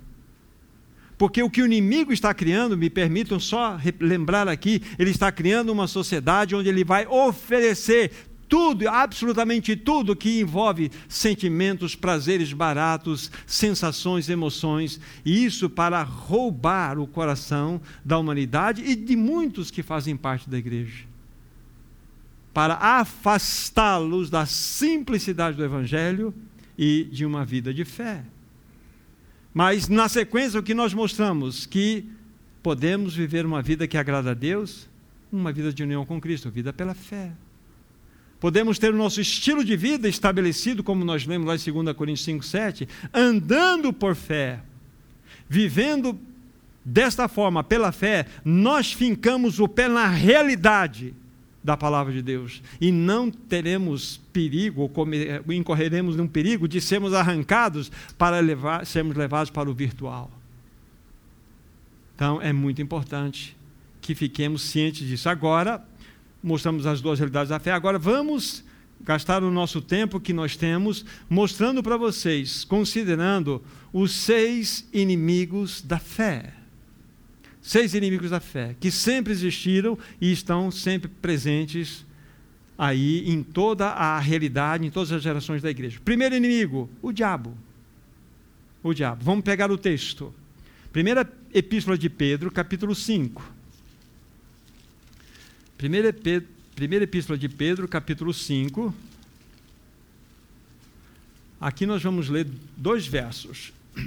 [1.19, 5.73] Porque o que o inimigo está criando, me permitam só lembrar aqui, ele está criando
[5.73, 8.13] uma sociedade onde ele vai oferecer
[8.49, 17.07] tudo, absolutamente tudo que envolve sentimentos, prazeres baratos, sensações, emoções, e isso para roubar o
[17.07, 21.05] coração da humanidade e de muitos que fazem parte da igreja.
[22.53, 26.33] Para afastá-los da simplicidade do evangelho
[26.79, 28.23] e de uma vida de fé.
[29.57, 31.64] Mas na sequência, o que nós mostramos?
[31.64, 32.05] Que
[32.62, 34.87] podemos viver uma vida que agrada a Deus,
[35.33, 37.33] uma vida de união com Cristo, vida pela fé.
[38.38, 42.27] Podemos ter o nosso estilo de vida estabelecido, como nós lemos lá em 2 Coríntios
[42.27, 44.61] 5, 7, andando por fé,
[45.49, 46.21] vivendo
[46.85, 51.14] desta forma, pela fé, nós fincamos o pé na realidade
[51.67, 52.63] da palavra de Deus.
[52.81, 59.51] E não teremos perigo, ou incorreremos num perigo de sermos arrancados para levar, sermos levados
[59.51, 60.31] para o virtual.
[62.15, 63.57] Então é muito importante
[64.01, 65.29] que fiquemos cientes disso.
[65.29, 65.85] Agora,
[66.41, 67.73] mostramos as duas realidades da fé.
[67.73, 68.65] Agora vamos
[69.01, 73.61] gastar o nosso tempo que nós temos mostrando para vocês, considerando
[73.93, 76.55] os seis inimigos da fé
[77.67, 82.07] seis inimigos da fé, que sempre existiram e estão sempre presentes
[82.79, 85.99] aí em toda a realidade, em todas as gerações da igreja.
[86.05, 87.59] Primeiro inimigo, o diabo.
[88.85, 89.25] O diabo.
[89.25, 90.33] Vamos pegar o texto.
[90.93, 93.53] Primeira epístola de Pedro, capítulo 5.
[95.77, 96.15] Primeira,
[96.77, 98.95] primeira epístola de Pedro, capítulo 5.
[101.61, 103.73] Aqui nós vamos ler dois versos.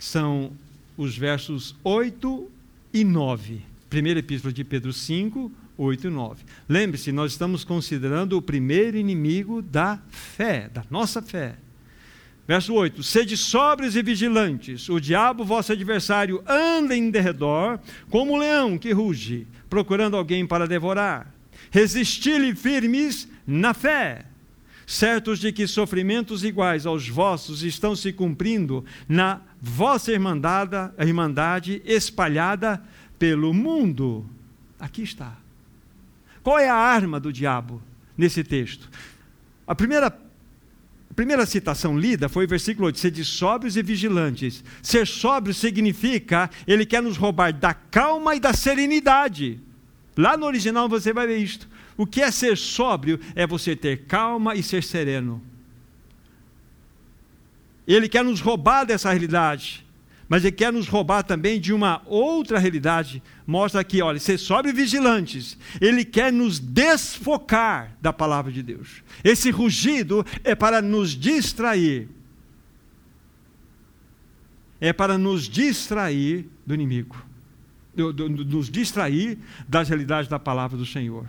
[0.00, 0.50] São
[0.96, 2.50] os versos 8
[2.92, 3.60] e 9.
[3.88, 6.44] Primeira Epístola de Pedro 5, 8 e 9.
[6.68, 11.56] Lembre-se, nós estamos considerando o primeiro inimigo da fé, da nossa fé.
[12.46, 17.78] Verso 8: Sede sóbrios e vigilantes, o diabo, vosso adversário, anda em derredor,
[18.10, 21.32] como um leão que ruge, procurando alguém para devorar.
[21.70, 24.26] Resisti-lhe firmes na fé,
[24.86, 32.82] certos de que sofrimentos iguais aos vossos estão se cumprindo na vossa irmandade, irmandade espalhada
[33.16, 34.26] pelo mundo.
[34.80, 35.36] Aqui está.
[36.42, 37.80] Qual é a arma do diabo
[38.18, 38.90] nesse texto?
[39.64, 44.64] A primeira, a primeira citação lida foi o versículo 8: ser sóbrios e vigilantes.
[44.82, 49.60] Ser sóbrio significa ele quer nos roubar da calma e da serenidade.
[50.16, 51.68] Lá no original você vai ver isto.
[51.96, 53.20] O que é ser sóbrio?
[53.36, 55.40] É você ter calma e ser sereno.
[57.86, 59.84] Ele quer nos roubar dessa realidade,
[60.28, 63.22] mas ele quer nos roubar também de uma outra realidade.
[63.46, 65.58] Mostra aqui, olha, ser sobre vigilantes.
[65.80, 69.02] Ele quer nos desfocar da palavra de Deus.
[69.22, 72.08] Esse rugido é para nos distrair.
[74.80, 77.16] É para nos distrair do inimigo.
[77.94, 81.28] Do, do, nos distrair das realidades da palavra do Senhor.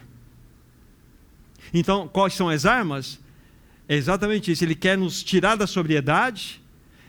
[1.73, 3.19] Então, quais são as armas?
[3.87, 4.63] É exatamente isso.
[4.63, 6.61] Ele quer nos tirar da sobriedade,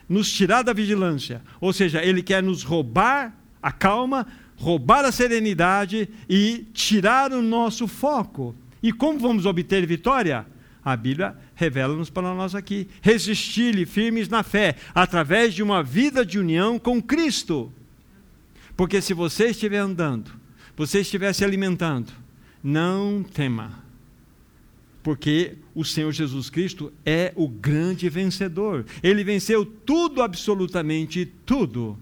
[0.07, 1.41] nos tirar da vigilância.
[1.59, 7.87] Ou seja, ele quer nos roubar a calma, roubar a serenidade e tirar o nosso
[7.87, 8.55] foco.
[8.81, 10.45] E como vamos obter vitória?
[10.83, 12.87] A Bíblia revela-nos para nós aqui.
[13.01, 17.73] Resistir-lhe firmes na fé, através de uma vida de união com Cristo.
[18.77, 20.31] Porque se você estiver andando,
[20.77, 22.11] você estiver se alimentando,
[22.63, 23.83] não tema.
[25.01, 28.85] Porque o Senhor Jesus Cristo é o grande vencedor.
[29.03, 31.99] Ele venceu tudo, absolutamente tudo.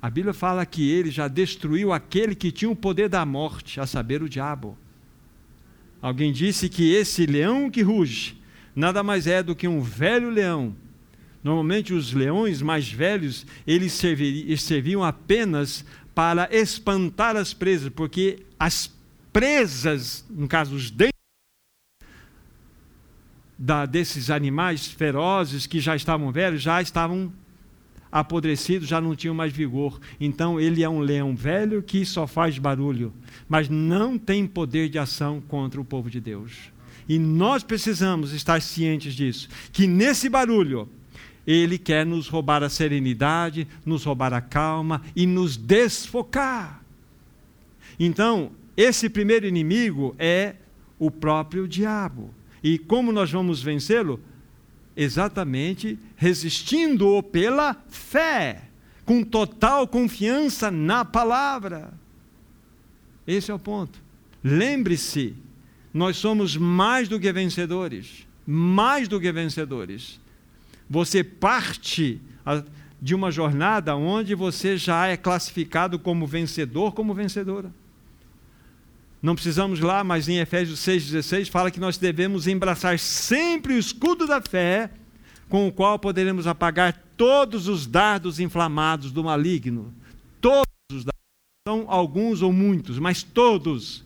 [0.00, 3.86] A Bíblia fala que ele já destruiu aquele que tinha o poder da morte, a
[3.86, 4.78] saber, o diabo.
[6.00, 8.38] Alguém disse que esse leão que ruge
[8.74, 10.74] nada mais é do que um velho leão.
[11.42, 18.90] Normalmente os leões mais velhos, eles serviam apenas para espantar as presas, porque as
[19.32, 21.17] presas, no caso os dentes
[23.58, 27.32] da, desses animais ferozes que já estavam velhos, já estavam
[28.10, 30.00] apodrecidos, já não tinham mais vigor.
[30.20, 33.12] Então ele é um leão velho que só faz barulho,
[33.48, 36.70] mas não tem poder de ação contra o povo de Deus.
[37.08, 40.88] E nós precisamos estar cientes disso, que nesse barulho
[41.46, 46.84] ele quer nos roubar a serenidade, nos roubar a calma e nos desfocar.
[47.98, 50.56] Então, esse primeiro inimigo é
[50.98, 52.30] o próprio diabo.
[52.68, 54.20] E como nós vamos vencê-lo?
[54.98, 58.64] exatamente resistindo-o pela fé,
[59.04, 61.92] com total confiança na palavra.
[63.24, 64.02] Esse é o ponto.
[64.42, 65.36] Lembre-se,
[65.94, 70.20] nós somos mais do que vencedores, mais do que vencedores.
[70.90, 72.20] Você parte
[73.00, 77.70] de uma jornada onde você já é classificado como vencedor, como vencedora.
[79.20, 84.26] Não precisamos lá, mas em Efésios 6,16 fala que nós devemos embraçar sempre o escudo
[84.26, 84.90] da fé,
[85.48, 89.92] com o qual poderemos apagar todos os dardos inflamados do maligno.
[90.40, 91.18] Todos os dardos.
[91.66, 94.04] São alguns ou muitos, mas todos.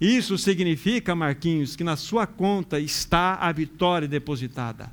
[0.00, 4.90] Isso significa, Marquinhos, que na sua conta está a vitória depositada.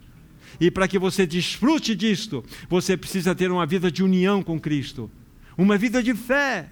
[0.60, 5.10] E para que você desfrute disto, você precisa ter uma vida de união com Cristo,
[5.58, 6.70] uma vida de fé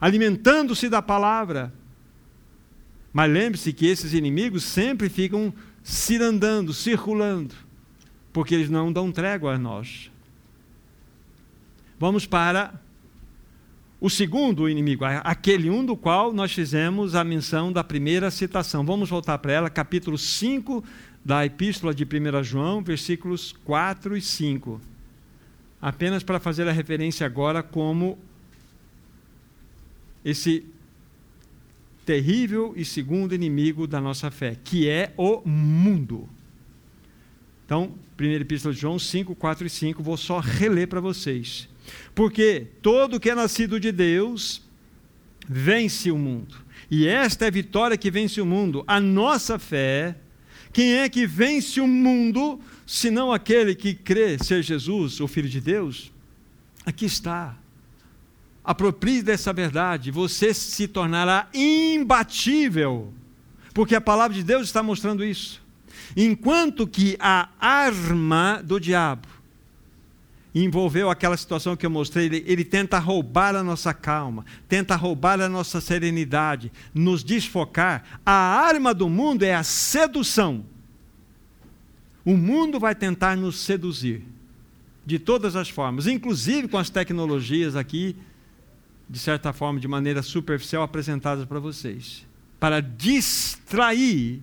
[0.00, 1.72] alimentando-se da palavra.
[3.12, 7.54] Mas lembre-se que esses inimigos sempre ficam cirandando, circulando,
[8.32, 10.10] porque eles não dão trégua a nós.
[11.98, 12.72] Vamos para
[14.00, 18.86] o segundo inimigo, aquele um do qual nós fizemos a menção da primeira citação.
[18.86, 20.82] Vamos voltar para ela, capítulo 5
[21.22, 24.80] da Epístola de 1 João, versículos 4 e 5.
[25.82, 28.18] Apenas para fazer a referência agora como
[30.24, 30.64] esse
[32.04, 36.28] terrível e segundo inimigo da nossa fé, que é o mundo.
[37.64, 41.68] Então, 1 Epístola de João 5, 4 e 5, vou só reler para vocês.
[42.14, 44.62] Porque todo que é nascido de Deus
[45.48, 46.56] vence o mundo.
[46.90, 50.16] E esta é a vitória que vence o mundo, a nossa fé.
[50.72, 55.60] Quem é que vence o mundo, senão aquele que crê ser Jesus, o Filho de
[55.60, 56.12] Deus?
[56.84, 57.56] Aqui está.
[58.70, 63.12] Aproprie dessa verdade, você se tornará imbatível,
[63.74, 65.60] porque a palavra de Deus está mostrando isso.
[66.16, 69.26] Enquanto que a arma do diabo
[70.54, 75.40] envolveu aquela situação que eu mostrei, ele, ele, tenta roubar a nossa calma, tenta roubar
[75.40, 78.20] a nossa serenidade, nos desfocar.
[78.24, 80.64] A arma do mundo é a sedução.
[82.24, 84.22] O mundo vai tentar nos seduzir
[85.04, 88.14] de todas as formas, inclusive com as tecnologias aqui
[89.10, 92.24] de certa forma, de maneira superficial, apresentadas para vocês,
[92.60, 94.40] para distrair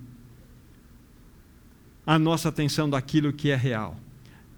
[2.06, 3.98] a nossa atenção daquilo que é real.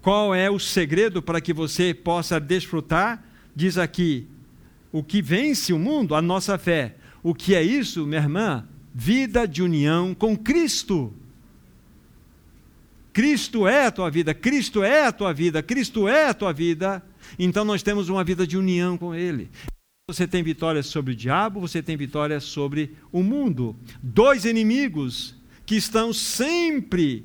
[0.02, 3.24] Qual é o segredo para que você possa desfrutar?
[3.54, 4.26] Diz aqui:
[4.90, 6.96] o que vence o mundo, a nossa fé.
[7.22, 8.66] O que é isso, minha irmã?
[8.92, 11.14] Vida de união com Cristo.
[13.12, 17.00] Cristo é a tua vida, Cristo é a tua vida, Cristo é a tua vida.
[17.38, 19.50] Então nós temos uma vida de união com Ele.
[20.12, 23.76] Você tem vitória sobre o diabo, você tem vitória sobre o mundo.
[24.02, 27.24] Dois inimigos que estão sempre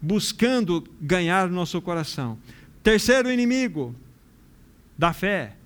[0.00, 2.38] buscando ganhar o nosso coração.
[2.82, 3.94] Terceiro inimigo
[4.96, 5.56] da fé,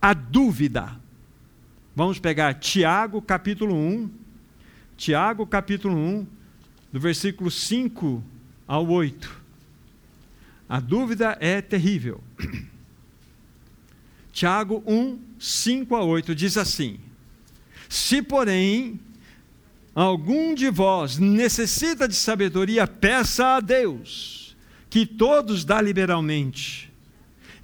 [0.00, 0.96] a dúvida.
[1.96, 4.08] Vamos pegar Tiago capítulo 1.
[4.96, 6.24] Tiago capítulo 1,
[6.92, 8.22] do versículo 5
[8.64, 9.42] ao 8.
[10.68, 12.22] A dúvida é terrível.
[14.32, 16.98] Tiago 1, 5 a 8 diz assim:
[17.88, 18.98] Se, porém,
[19.94, 24.56] algum de vós necessita de sabedoria, peça a Deus,
[24.90, 26.92] que todos dá liberalmente,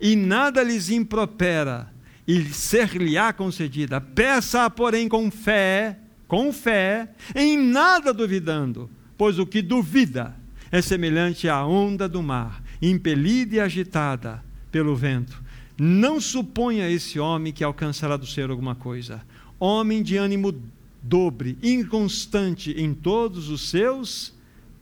[0.00, 1.92] e nada lhes impropera,
[2.26, 4.00] e ser-lhe-á concedida.
[4.00, 10.36] Peça, porém, com fé, com fé, em nada duvidando, pois o que duvida
[10.70, 15.42] é semelhante à onda do mar, impelida e agitada pelo vento.
[15.84, 19.20] Não suponha esse homem que alcançará do Senhor alguma coisa.
[19.58, 20.54] Homem de ânimo
[21.02, 24.32] dobre, inconstante em todos os seus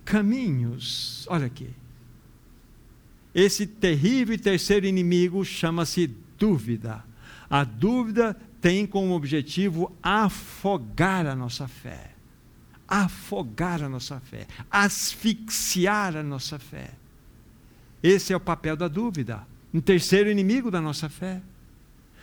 [0.05, 1.26] caminhos.
[1.30, 1.70] Olha aqui.
[3.34, 7.03] Esse terrível terceiro inimigo chama-se dúvida.
[7.48, 12.11] A dúvida tem como objetivo afogar a nossa fé.
[12.86, 16.90] Afogar a nossa fé, asfixiar a nossa fé.
[18.03, 21.41] Esse é o papel da dúvida, um terceiro inimigo da nossa fé.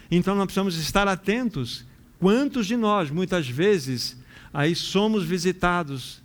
[0.09, 1.85] Então nós precisamos estar atentos.
[2.19, 4.17] Quantos de nós, muitas vezes,
[4.53, 6.21] aí somos visitados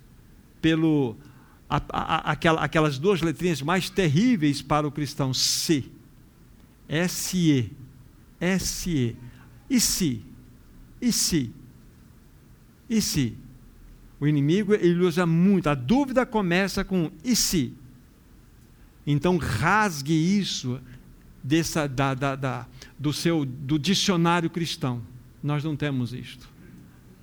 [0.61, 1.15] pelo
[1.69, 5.91] a, a, aquela, aquelas duas letrinhas mais terríveis para o cristão, se.
[6.87, 7.71] S-E.
[8.39, 9.15] S-E.
[9.69, 10.21] E se?
[11.01, 11.51] E se?
[12.89, 13.37] E se?
[14.19, 15.67] O inimigo ele usa muito.
[15.67, 17.73] A dúvida começa com e se?
[19.05, 20.79] Então rasgue isso
[21.43, 22.65] dessa, da, da, da,
[22.97, 25.01] do seu do dicionário cristão.
[25.41, 26.47] Nós não temos isto.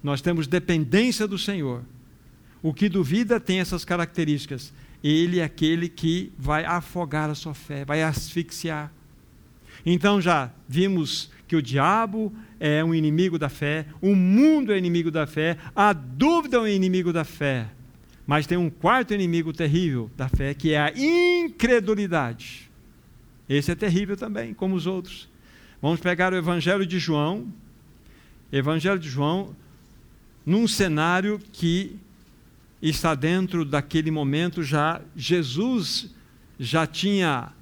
[0.02, 1.82] Nós temos dependência do Senhor.
[2.62, 4.72] O que duvida tem essas características.
[5.02, 8.92] Ele é aquele que vai afogar a sua fé, vai asfixiar.
[9.84, 15.10] Então já vimos que o diabo é um inimigo da fé, o mundo é inimigo
[15.10, 17.66] da fé, a dúvida é um inimigo da fé.
[18.26, 22.69] Mas tem um quarto inimigo terrível da fé, que é a incredulidade.
[23.50, 25.28] Esse é terrível também, como os outros.
[25.82, 27.52] Vamos pegar o Evangelho de João.
[28.52, 29.56] Evangelho de João,
[30.46, 31.96] num cenário que
[32.80, 36.14] está dentro daquele momento já Jesus
[36.60, 37.52] já tinha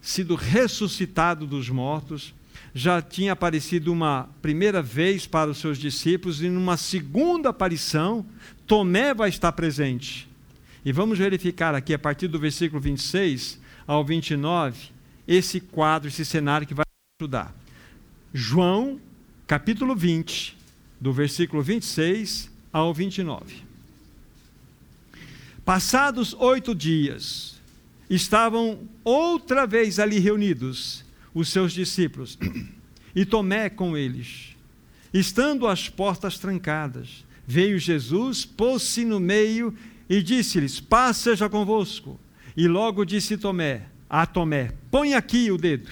[0.00, 2.34] sido ressuscitado dos mortos,
[2.74, 8.26] já tinha aparecido uma primeira vez para os seus discípulos e numa segunda aparição
[8.66, 10.28] Tomé vai estar presente.
[10.84, 14.95] E vamos verificar aqui a partir do versículo 26 ao 29
[15.26, 16.84] esse quadro, esse cenário que vai
[17.20, 17.54] ajudar.
[18.32, 19.00] João,
[19.46, 20.56] capítulo 20,
[21.00, 23.64] do versículo 26 ao 29.
[25.64, 27.60] Passados oito dias,
[28.08, 31.04] estavam outra vez ali reunidos
[31.34, 32.38] os seus discípulos
[33.14, 34.56] e Tomé com eles.
[35.12, 39.74] Estando as portas trancadas, veio Jesus, pôs-se no meio
[40.08, 42.20] e disse-lhes: Paz seja convosco.
[42.56, 45.90] E logo disse Tomé, a Tomé: Põe aqui o dedo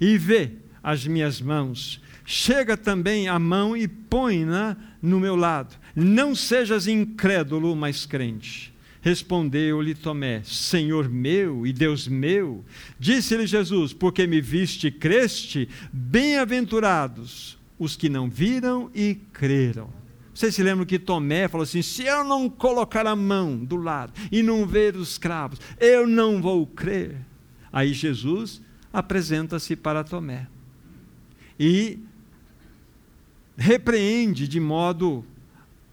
[0.00, 0.52] e vê
[0.82, 2.00] as minhas mãos.
[2.24, 5.76] Chega também a mão e põe-na no meu lado.
[5.94, 8.72] Não sejas incrédulo, mas crente.
[9.00, 12.64] Respondeu-lhe Tomé: Senhor meu e Deus meu.
[12.98, 19.90] Disse-lhe Jesus: Porque me viste e creste, bem-aventurados os que não viram e creram.
[20.32, 24.12] Vocês se lembram que Tomé falou assim: se eu não colocar a mão do lado
[24.30, 27.16] e não ver os cravos, eu não vou crer.
[27.72, 28.60] Aí Jesus
[28.92, 30.46] apresenta-se para Tomé
[31.58, 31.98] e
[33.56, 35.24] repreende de modo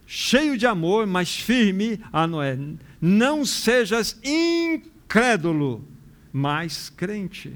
[0.05, 2.57] cheio de amor, mas firme a Noé:
[2.99, 5.87] não sejas incrédulo,
[6.33, 7.53] mas crente.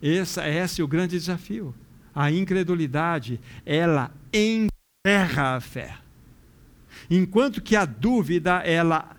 [0.00, 1.74] Esse, esse é o grande desafio.
[2.14, 5.96] A incredulidade, ela enterra a fé.
[7.10, 9.16] Enquanto que a dúvida, ela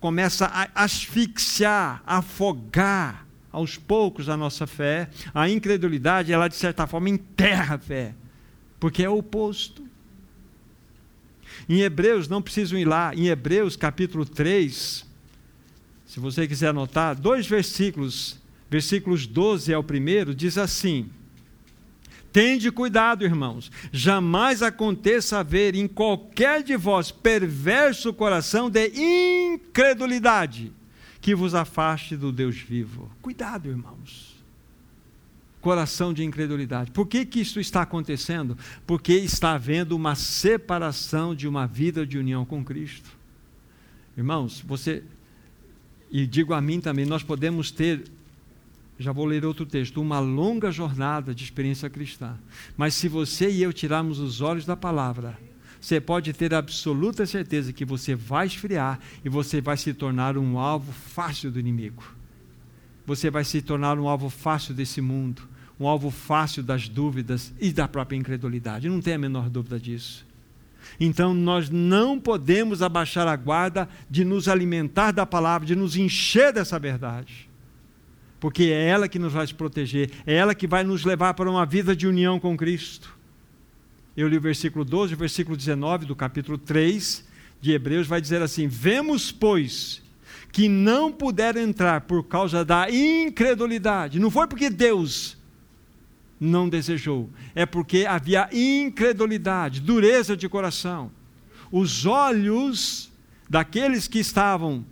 [0.00, 7.08] começa a asfixiar, afogar aos poucos a nossa fé, a incredulidade, ela de certa forma
[7.10, 8.14] enterra a fé,
[8.78, 9.86] porque é o oposto.
[11.68, 15.06] Em Hebreus, não precisam ir lá, em Hebreus capítulo 3,
[16.06, 21.08] se você quiser anotar, dois versículos, versículos 12 é o primeiro, diz assim:
[22.32, 28.92] Tende cuidado, irmãos, jamais aconteça haver em qualquer de vós perverso coração de
[29.54, 30.72] incredulidade
[31.20, 33.10] que vos afaste do Deus vivo.
[33.20, 34.30] Cuidado, irmãos
[35.60, 36.90] coração de incredulidade.
[36.90, 38.56] Por que, que isso está acontecendo?
[38.86, 43.10] Porque está havendo uma separação de uma vida de união com Cristo.
[44.16, 45.02] Irmãos, você,
[46.10, 48.04] e digo a mim também, nós podemos ter,
[49.00, 52.38] já vou ler outro texto, uma longa jornada de experiência cristã.
[52.76, 55.36] Mas se você e eu tirarmos os olhos da palavra,
[55.80, 60.58] você pode ter absoluta certeza que você vai esfriar e você vai se tornar um
[60.58, 62.20] alvo fácil do inimigo
[63.10, 65.42] você vai se tornar um alvo fácil desse mundo,
[65.80, 68.88] um alvo fácil das dúvidas e da própria incredulidade.
[68.88, 70.24] Não tem a menor dúvida disso.
[70.98, 76.52] Então nós não podemos abaixar a guarda de nos alimentar da palavra, de nos encher
[76.52, 77.49] dessa verdade.
[78.40, 81.66] Porque é ela que nos vai proteger, é ela que vai nos levar para uma
[81.66, 83.14] vida de união com Cristo.
[84.16, 87.28] Eu li o versículo 12, o versículo 19 do capítulo 3
[87.60, 90.02] de Hebreus vai dizer assim: Vemos, pois,
[90.50, 94.18] que não puderam entrar por causa da incredulidade.
[94.18, 95.36] Não foi porque Deus
[96.40, 101.10] não desejou, é porque havia incredulidade, dureza de coração.
[101.70, 103.12] Os olhos
[103.48, 104.84] daqueles que estavam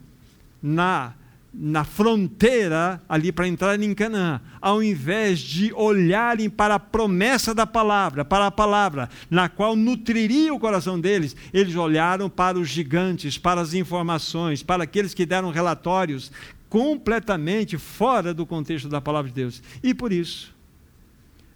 [0.62, 1.14] na
[1.52, 7.66] na fronteira ali para entrar em Canaã, ao invés de olharem para a promessa da
[7.66, 13.38] palavra, para a palavra na qual nutriria o coração deles, eles olharam para os gigantes,
[13.38, 16.30] para as informações, para aqueles que deram relatórios
[16.68, 19.62] completamente fora do contexto da palavra de Deus.
[19.82, 20.54] E por isso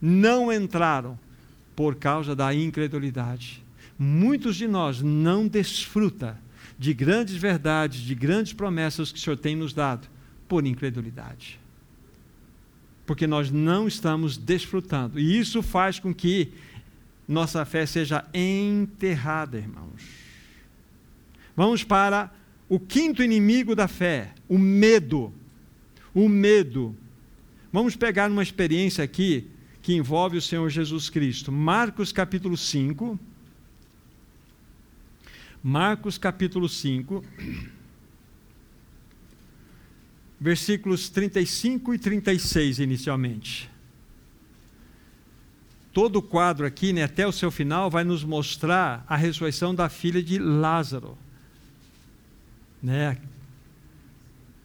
[0.01, 1.19] não entraram
[1.77, 3.63] por causa da incredulidade.
[3.99, 6.42] Muitos de nós não desfrutam
[6.83, 10.09] de grandes verdades, de grandes promessas que o Senhor tem nos dado,
[10.49, 11.61] por incredulidade.
[13.07, 15.21] Porque nós não estamos desfrutando.
[15.21, 16.53] E isso faz com que
[17.29, 20.03] nossa fé seja enterrada, irmãos.
[21.55, 22.33] Vamos para
[22.69, 25.33] o quinto inimigo da fé, o medo.
[26.13, 26.97] O medo.
[27.73, 29.49] Vamos pegar uma experiência aqui
[29.81, 31.53] que envolve o Senhor Jesus Cristo.
[31.53, 33.21] Marcos capítulo 5
[35.63, 37.25] Marcos capítulo 5,
[40.41, 43.71] versículos 35 e 36 inicialmente.
[45.93, 49.89] Todo o quadro aqui, né, até o seu final, vai nos mostrar a ressurreição da
[49.89, 51.17] filha de Lázaro.
[52.83, 53.19] Né?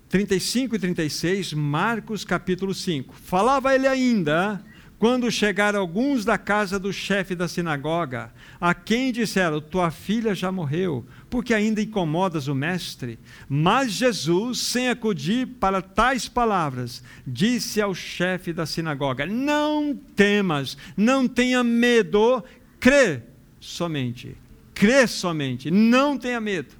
[0.09, 3.13] 35 e 36, Marcos capítulo 5.
[3.13, 4.63] Falava ele ainda
[4.99, 10.51] quando chegaram alguns da casa do chefe da sinagoga, a quem disseram: Tua filha já
[10.51, 13.19] morreu, porque ainda incomodas o mestre.
[13.47, 21.27] Mas Jesus, sem acudir para tais palavras, disse ao chefe da sinagoga: Não temas, não
[21.27, 22.43] tenha medo,
[22.79, 23.21] crê
[23.59, 24.35] somente.
[24.73, 26.75] Crê somente, não tenha medo.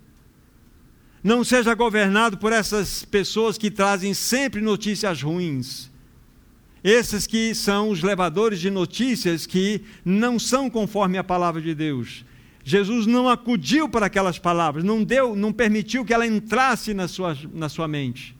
[1.24, 5.89] Não seja governado por essas pessoas que trazem sempre notícias ruins
[6.84, 12.25] esses que são os levadores de notícias que não são conforme a palavra de Deus.
[12.63, 17.38] Jesus não acudiu para aquelas palavras, não deu, não permitiu que ela entrasse na sua,
[17.53, 18.36] na sua mente.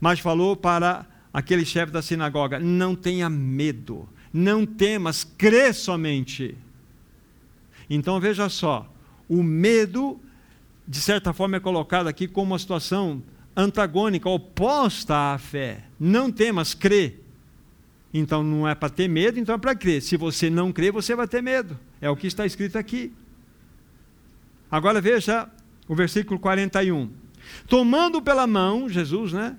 [0.00, 6.56] Mas falou para aquele chefe da sinagoga: não tenha medo, não temas, crê somente.
[7.88, 8.92] Então veja só,
[9.28, 10.20] o medo,
[10.86, 13.22] de certa forma, é colocado aqui como uma situação
[13.56, 15.84] antagônica, oposta à fé.
[15.98, 17.16] Não temas, crê.
[18.12, 20.02] Então não é para ter medo, então é para crer.
[20.02, 21.78] Se você não crê, você vai ter medo.
[22.00, 23.12] É o que está escrito aqui.
[24.70, 25.48] Agora veja
[25.86, 27.10] o versículo 41.
[27.68, 29.56] Tomando pela mão, Jesus, né?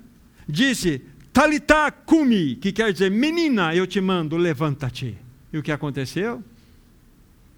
[0.48, 5.16] Disse: Talitá cumi, que quer dizer, menina, eu te mando, levanta-te.
[5.52, 6.42] E o que aconteceu?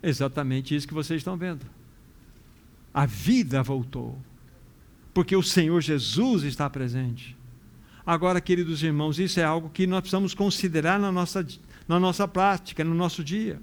[0.02, 1.66] Exatamente isso que vocês estão vendo.
[2.92, 4.18] A vida voltou.
[5.12, 7.36] Porque o Senhor Jesus está presente.
[8.06, 11.46] Agora, queridos irmãos, isso é algo que nós precisamos considerar na nossa,
[11.88, 13.58] na nossa prática, no nosso dia.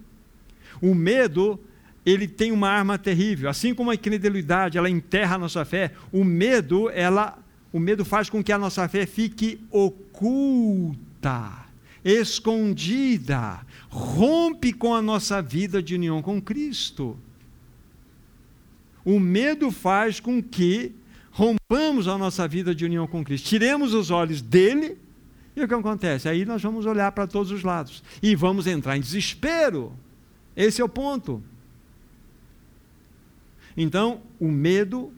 [0.81, 1.59] O medo,
[2.03, 3.49] ele tem uma arma terrível.
[3.49, 7.37] Assim como a incredulidade, ela enterra a nossa fé, o medo, ela,
[7.71, 11.65] o medo faz com que a nossa fé fique oculta,
[12.03, 17.15] escondida, rompe com a nossa vida de união com Cristo.
[19.05, 20.95] O medo faz com que
[21.31, 24.97] rompamos a nossa vida de união com Cristo, tiremos os olhos dele,
[25.55, 26.29] e o que acontece?
[26.29, 29.93] Aí nós vamos olhar para todos os lados e vamos entrar em desespero.
[30.55, 31.43] Esse é o ponto.
[33.75, 35.11] Então, o medo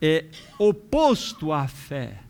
[0.00, 0.26] é
[0.58, 2.20] oposto à fé.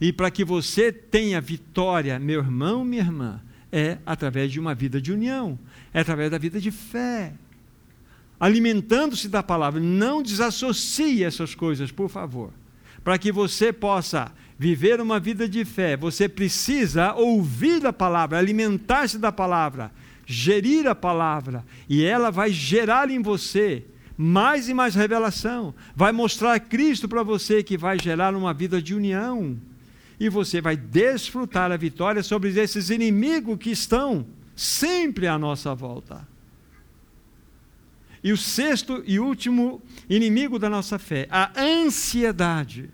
[0.00, 3.40] E para que você tenha vitória, meu irmão, minha irmã,
[3.72, 5.58] é através de uma vida de união,
[5.92, 7.32] é através da vida de fé.
[8.38, 9.80] Alimentando-se da palavra.
[9.80, 12.52] Não desassocie essas coisas, por favor
[13.04, 19.18] para que você possa viver uma vida de fé, você precisa ouvir a palavra, alimentar-se
[19.18, 19.92] da palavra,
[20.24, 23.84] gerir a palavra, e ela vai gerar em você
[24.16, 28.94] mais e mais revelação, vai mostrar Cristo para você que vai gerar uma vida de
[28.94, 29.58] união.
[30.18, 34.24] E você vai desfrutar a vitória sobre esses inimigos que estão
[34.54, 36.33] sempre à nossa volta.
[38.24, 42.88] E o sexto e último inimigo da nossa fé, a ansiedade.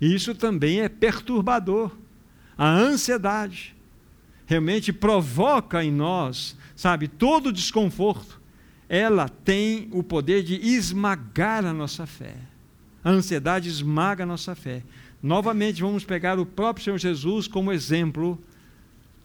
[0.00, 1.90] Isso também é perturbador.
[2.56, 3.74] A ansiedade
[4.46, 8.40] realmente provoca em nós, sabe, todo desconforto.
[8.88, 12.36] Ela tem o poder de esmagar a nossa fé.
[13.02, 14.84] A ansiedade esmaga a nossa fé.
[15.20, 18.38] Novamente, vamos pegar o próprio Senhor Jesus como exemplo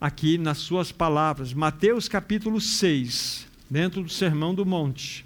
[0.02, 1.54] aqui nas suas palavras.
[1.54, 3.47] Mateus capítulo 6.
[3.70, 5.26] Dentro do Sermão do Monte,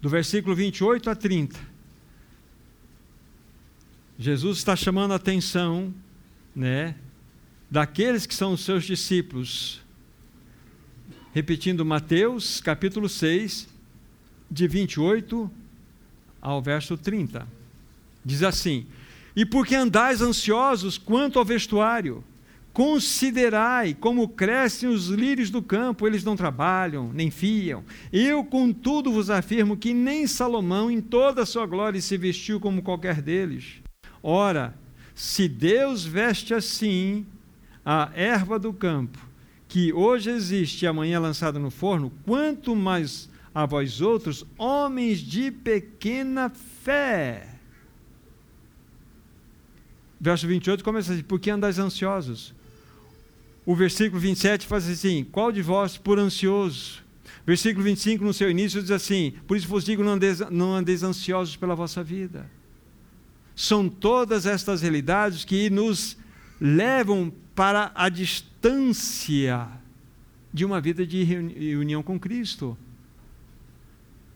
[0.00, 1.58] do versículo 28 a 30.
[4.18, 5.94] Jesus está chamando a atenção,
[6.54, 6.94] né,
[7.70, 9.80] daqueles que são os seus discípulos.
[11.32, 13.68] Repetindo Mateus, capítulo 6,
[14.50, 15.50] de 28
[16.40, 17.46] ao verso 30.
[18.24, 18.86] Diz assim:
[19.34, 22.24] E porque andais ansiosos quanto ao vestuário,
[22.72, 27.84] Considerai como crescem os lírios do campo, eles não trabalham, nem fiam.
[28.12, 32.82] Eu, contudo, vos afirmo que nem Salomão, em toda a sua glória, se vestiu como
[32.82, 33.82] qualquer deles.
[34.22, 34.74] Ora,
[35.14, 37.26] se Deus veste assim
[37.84, 39.18] a erva do campo,
[39.66, 45.18] que hoje existe e amanhã é lançada no forno, quanto mais a vós outros, homens
[45.18, 47.48] de pequena fé.
[50.20, 52.54] Verso 28 começa assim: Por que andais ansiosos?
[53.70, 57.04] O versículo 27 faz assim: Qual de vós por ansioso?
[57.46, 61.04] Versículo 25, no seu início, diz assim: Por isso vos digo, não andeis, não andeis
[61.04, 62.50] ansiosos pela vossa vida.
[63.54, 66.16] São todas estas realidades que nos
[66.60, 69.68] levam para a distância
[70.52, 72.76] de uma vida de união com Cristo.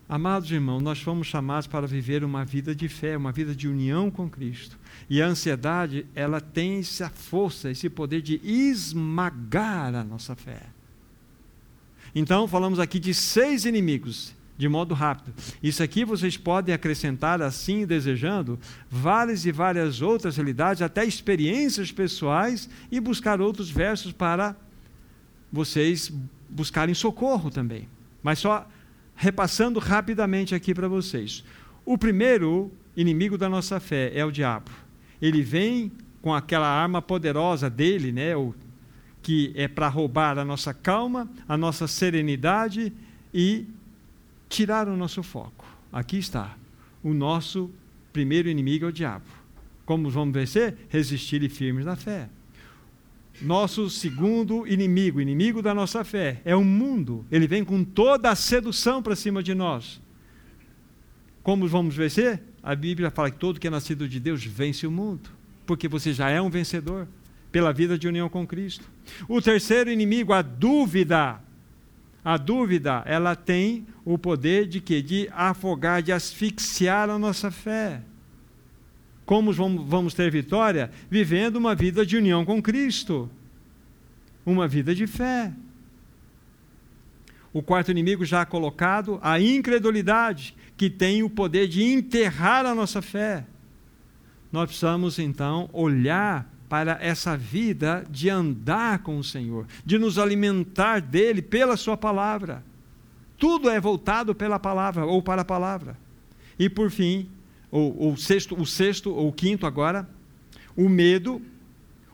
[0.07, 4.11] Amados irmãos, nós fomos chamados para viver uma vida de fé, uma vida de união
[4.11, 4.77] com Cristo.
[5.09, 10.61] E a ansiedade, ela tem essa força, esse poder de esmagar a nossa fé.
[12.13, 15.33] Então, falamos aqui de seis inimigos, de modo rápido.
[15.61, 22.69] Isso aqui vocês podem acrescentar, assim desejando, várias e várias outras realidades, até experiências pessoais,
[22.91, 24.55] e buscar outros versos para
[25.51, 26.13] vocês
[26.47, 27.89] buscarem socorro também.
[28.21, 28.67] Mas só
[29.15, 31.43] repassando rapidamente aqui para vocês.
[31.85, 34.71] O primeiro inimigo da nossa fé é o diabo.
[35.21, 35.91] Ele vem
[36.21, 38.53] com aquela arma poderosa dele, né, o,
[39.21, 42.93] que é para roubar a nossa calma, a nossa serenidade
[43.33, 43.65] e
[44.49, 45.65] tirar o nosso foco.
[45.91, 46.55] Aqui está.
[47.03, 47.71] O nosso
[48.11, 49.25] primeiro inimigo é o diabo.
[49.85, 50.77] Como vamos vencer?
[50.89, 52.29] Resistir e firmes na fé.
[53.41, 57.25] Nosso segundo inimigo, inimigo da nossa fé, é o mundo.
[57.31, 60.01] Ele vem com toda a sedução para cima de nós.
[61.43, 62.41] Como vamos vencer?
[62.63, 65.29] A Bíblia fala que todo que é nascido de Deus vence o mundo,
[65.65, 67.07] porque você já é um vencedor
[67.51, 68.83] pela vida de união com Cristo.
[69.27, 71.39] O terceiro inimigo, a dúvida.
[72.23, 78.01] A dúvida, ela tem o poder de que de afogar, de asfixiar a nossa fé.
[79.25, 80.91] Como vamos ter vitória?
[81.09, 83.29] Vivendo uma vida de união com Cristo,
[84.45, 85.51] uma vida de fé.
[87.51, 93.01] O quarto inimigo já colocado, a incredulidade, que tem o poder de enterrar a nossa
[93.01, 93.45] fé.
[94.51, 100.99] Nós precisamos então olhar para essa vida de andar com o Senhor, de nos alimentar
[100.99, 102.63] dele pela Sua palavra.
[103.37, 105.97] Tudo é voltado pela palavra ou para a palavra.
[106.59, 107.29] E por fim,
[107.75, 110.07] ou, o sexto, o sexto ou o quinto agora,
[110.75, 111.41] o medo.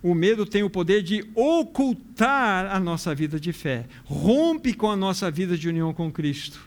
[0.04, 4.96] O medo tem o poder de ocultar a nossa vida de fé, rompe com a
[4.96, 6.60] nossa vida de união com Cristo.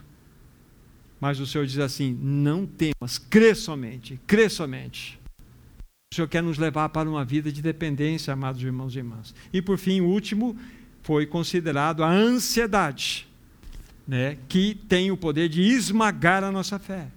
[1.19, 5.19] Mas o Senhor diz assim: não temas, crê somente, crê somente.
[6.13, 9.35] O Senhor quer nos levar para uma vida de dependência, amados irmãos e irmãs.
[9.51, 10.55] E por fim, o último
[11.03, 13.27] foi considerado a ansiedade,
[14.07, 17.09] né, que tem o poder de esmagar a nossa fé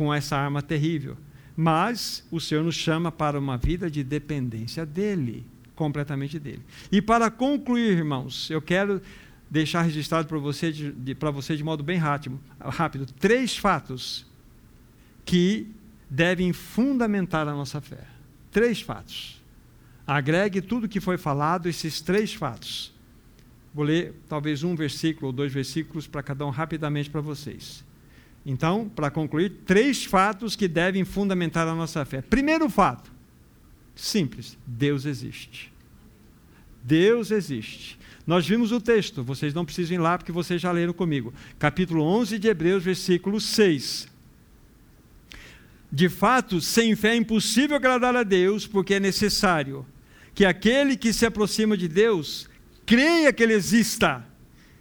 [0.00, 1.14] com essa arma terrível.
[1.54, 5.44] Mas o Senhor nos chama para uma vida de dependência dEle,
[5.74, 6.62] completamente dEle.
[6.90, 9.02] E para concluir, irmãos, eu quero
[9.50, 14.24] deixar registrado para você, de, de, você de modo bem rápido, rápido três fatos
[15.22, 15.66] que
[16.08, 18.06] devem fundamentar a nossa fé.
[18.50, 19.38] Três fatos.
[20.06, 22.90] Agregue tudo que foi falado, esses três fatos.
[23.74, 27.84] Vou ler talvez um versículo ou dois versículos para cada um rapidamente para vocês.
[28.44, 32.22] Então, para concluir, três fatos que devem fundamentar a nossa fé.
[32.22, 33.10] Primeiro fato,
[33.94, 35.72] simples: Deus existe.
[36.82, 37.98] Deus existe.
[38.26, 41.34] Nós vimos o texto, vocês não precisam ir lá porque vocês já leram comigo.
[41.58, 44.08] Capítulo 11 de Hebreus, versículo 6.
[45.92, 49.84] De fato, sem fé é impossível agradar a Deus, porque é necessário
[50.34, 52.48] que aquele que se aproxima de Deus
[52.86, 54.24] creia que Ele exista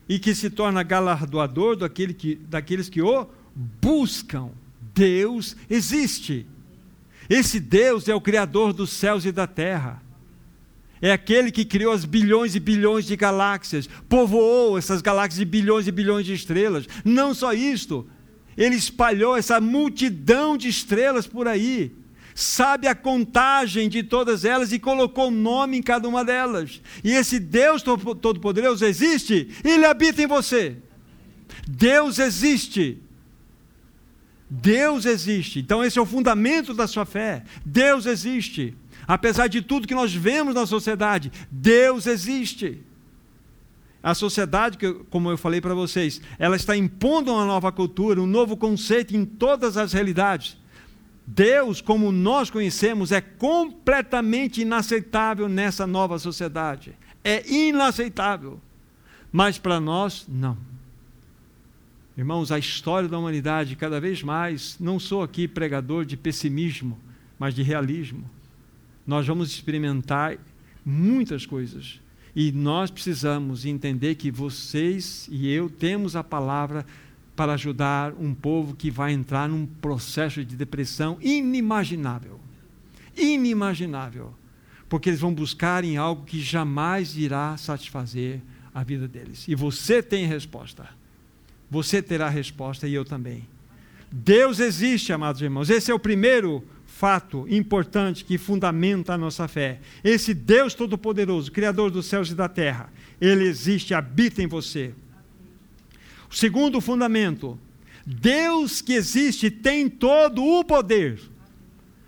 [0.07, 3.27] e que se torna galardoador daquele que, daqueles que o
[3.81, 4.51] buscam.
[4.93, 6.45] Deus existe.
[7.29, 10.01] Esse Deus é o Criador dos céus e da terra.
[11.01, 15.87] É aquele que criou as bilhões e bilhões de galáxias, povoou essas galáxias de bilhões
[15.87, 16.85] e bilhões de estrelas.
[17.05, 18.05] Não só isto,
[18.57, 21.91] ele espalhou essa multidão de estrelas por aí.
[22.35, 26.81] sabe a contagem de todas elas e colocou nome em cada uma delas.
[27.03, 30.77] E esse Deus Todo-Poderoso existe, ele habita em você.
[31.67, 32.97] Deus existe.
[34.49, 35.59] Deus existe.
[35.59, 37.43] Então, esse é o fundamento da sua fé.
[37.63, 38.75] Deus existe.
[39.07, 42.81] Apesar de tudo que nós vemos na sociedade, Deus existe.
[44.01, 44.77] A sociedade,
[45.09, 49.25] como eu falei para vocês, ela está impondo uma nova cultura, um novo conceito em
[49.25, 50.57] todas as realidades.
[51.27, 56.95] Deus, como nós conhecemos, é completamente inaceitável nessa nova sociedade.
[57.23, 58.59] É inaceitável.
[59.31, 60.57] Mas para nós, não.
[62.17, 66.99] Irmãos, a história da humanidade, cada vez mais, não sou aqui pregador de pessimismo,
[67.37, 68.29] mas de realismo.
[69.07, 70.37] Nós vamos experimentar
[70.85, 72.01] muitas coisas
[72.35, 76.85] e nós precisamos entender que vocês e eu temos a palavra
[77.35, 82.39] para ajudar um povo que vai entrar num processo de depressão inimaginável.
[83.15, 84.33] Inimaginável.
[84.89, 88.41] Porque eles vão buscar em algo que jamais irá satisfazer
[88.73, 89.47] a vida deles.
[89.47, 90.89] E você tem resposta.
[91.69, 93.47] Você terá resposta e eu também.
[94.11, 95.69] Deus existe, amados irmãos.
[95.69, 99.79] Esse é o primeiro fato importante que fundamenta a nossa fé.
[100.03, 102.91] Esse Deus Todo-Poderoso, Criador dos céus e da terra,
[103.21, 104.93] ele existe, habita em você.
[106.29, 107.57] O segundo fundamento,
[108.05, 111.19] Deus que existe tem todo o poder.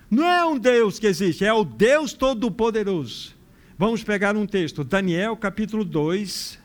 [0.09, 3.35] Não é um Deus que existe, é o Deus Todo-Poderoso.
[3.77, 6.59] Vamos pegar um texto, Daniel capítulo 2.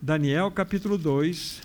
[0.00, 1.60] Daniel capítulo 2.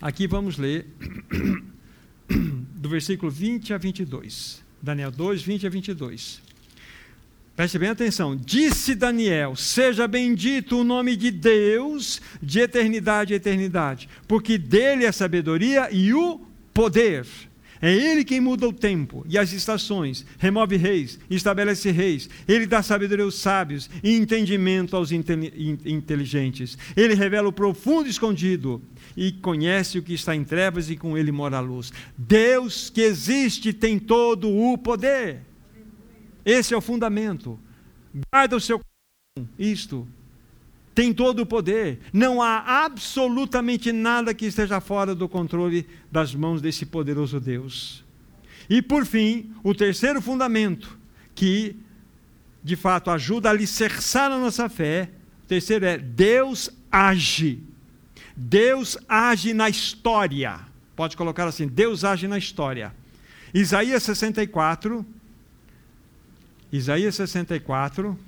[0.00, 0.86] Aqui vamos ler
[2.28, 4.62] do versículo 20 a 22.
[4.80, 6.40] Daniel 2, 20 a 22.
[7.56, 8.36] Preste bem atenção.
[8.36, 15.08] Disse Daniel: Seja bendito o nome de Deus de eternidade a eternidade, porque dele é
[15.08, 17.26] a sabedoria e o poder.
[17.80, 22.28] É Ele quem muda o tempo e as estações, remove reis, estabelece reis.
[22.46, 26.76] Ele dá sabedoria aos sábios e entendimento aos inteligentes.
[26.96, 28.82] Ele revela o profundo escondido
[29.16, 31.92] e conhece o que está em trevas e com ele mora a luz.
[32.16, 35.42] Deus que existe tem todo o poder.
[36.44, 37.58] Esse é o fundamento.
[38.32, 40.08] Guarda o seu coração, isto
[40.98, 42.00] tem todo o poder.
[42.12, 48.04] Não há absolutamente nada que esteja fora do controle das mãos desse poderoso Deus.
[48.68, 50.98] E por fim, o terceiro fundamento,
[51.36, 51.76] que
[52.64, 55.08] de fato ajuda a alicerçar a nossa fé,
[55.44, 57.62] o terceiro é Deus age.
[58.36, 60.58] Deus age na história.
[60.96, 62.92] Pode colocar assim: Deus age na história.
[63.54, 65.06] Isaías 64.
[66.72, 68.18] Isaías 64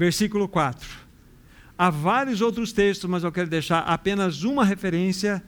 [0.00, 0.88] versículo 4.
[1.76, 5.42] Há vários outros textos, mas eu quero deixar apenas uma referência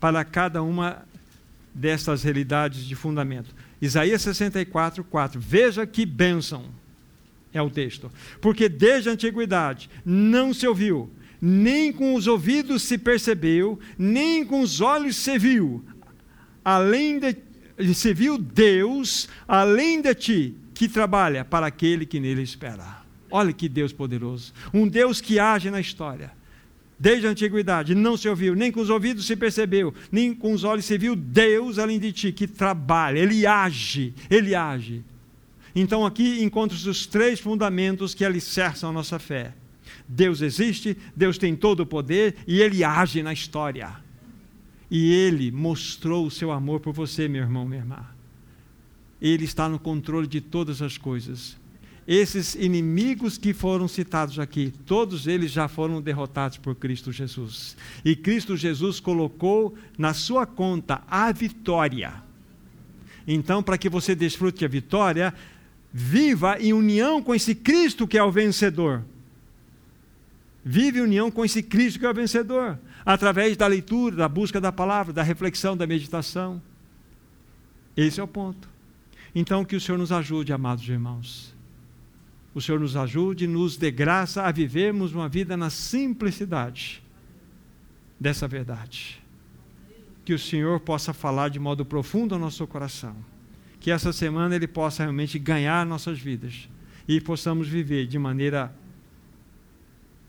[0.00, 1.04] para cada uma
[1.74, 3.54] destas realidades de fundamento.
[3.80, 5.38] Isaías 64, 4.
[5.38, 6.64] Veja que bênção
[7.52, 8.10] é o texto.
[8.40, 14.62] Porque desde a antiguidade não se ouviu, nem com os ouvidos se percebeu, nem com
[14.62, 15.84] os olhos se viu,
[16.64, 17.36] além de
[17.94, 22.99] se viu Deus além de ti, que trabalha para aquele que nele espera.
[23.30, 24.52] Olha que Deus poderoso.
[24.74, 26.32] Um Deus que age na história.
[26.98, 30.64] Desde a antiguidade, não se ouviu, nem com os ouvidos se percebeu, nem com os
[30.64, 35.02] olhos se viu Deus além de ti, que trabalha, ele age, ele age.
[35.74, 39.54] Então aqui encontram-se os três fundamentos que alicerçam a nossa fé.
[40.06, 43.96] Deus existe, Deus tem todo o poder e ele age na história.
[44.90, 48.04] E ele mostrou o seu amor por você, meu irmão, minha irmã.
[49.22, 51.59] Ele está no controle de todas as coisas
[52.12, 57.76] esses inimigos que foram citados aqui, todos eles já foram derrotados por Cristo Jesus.
[58.04, 62.14] E Cristo Jesus colocou na sua conta a vitória.
[63.28, 65.32] Então, para que você desfrute a vitória,
[65.92, 69.04] viva em união com esse Cristo que é o vencedor.
[70.64, 74.60] Vive em união com esse Cristo que é o vencedor, através da leitura, da busca
[74.60, 76.60] da palavra, da reflexão, da meditação.
[77.96, 78.68] Esse é o ponto.
[79.32, 81.59] Então, que o Senhor nos ajude, amados irmãos
[82.54, 87.02] o Senhor nos ajude, nos dê graça a vivermos uma vida na simplicidade
[88.18, 89.22] dessa verdade.
[90.24, 93.16] Que o Senhor possa falar de modo profundo ao nosso coração.
[93.78, 96.68] Que essa semana Ele possa realmente ganhar nossas vidas
[97.08, 98.74] e possamos viver de maneira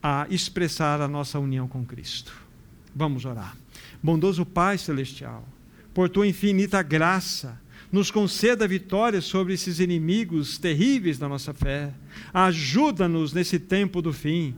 [0.02, 2.32] a expressar a nossa união com Cristo.
[2.94, 3.56] Vamos orar.
[4.02, 5.46] Bondoso Pai Celestial,
[5.94, 7.60] por tua infinita graça,
[7.92, 11.92] nos conceda vitória sobre esses inimigos terríveis da nossa fé.
[12.32, 14.54] Ajuda-nos nesse tempo do fim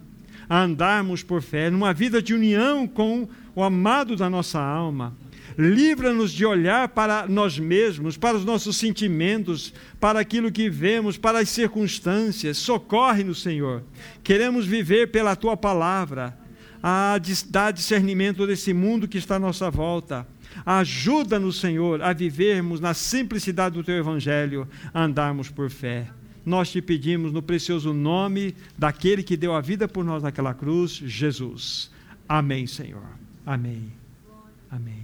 [0.49, 5.17] a andarmos por fé, numa vida de união com o amado da nossa alma.
[5.57, 11.39] Livra-nos de olhar para nós mesmos, para os nossos sentimentos, para aquilo que vemos, para
[11.39, 12.59] as circunstâncias.
[12.59, 13.83] Socorre-nos, Senhor.
[14.23, 16.37] Queremos viver pela tua palavra,
[16.83, 17.19] a
[17.49, 20.27] dar discernimento desse mundo que está à nossa volta.
[20.65, 26.09] Ajuda-nos, Senhor, a vivermos na simplicidade do teu evangelho, a andarmos por fé.
[26.45, 30.93] Nós te pedimos no precioso nome daquele que deu a vida por nós naquela cruz,
[30.93, 31.91] Jesus.
[32.29, 33.03] Amém, Senhor.
[33.47, 33.93] Amém.
[34.71, 35.04] Amém.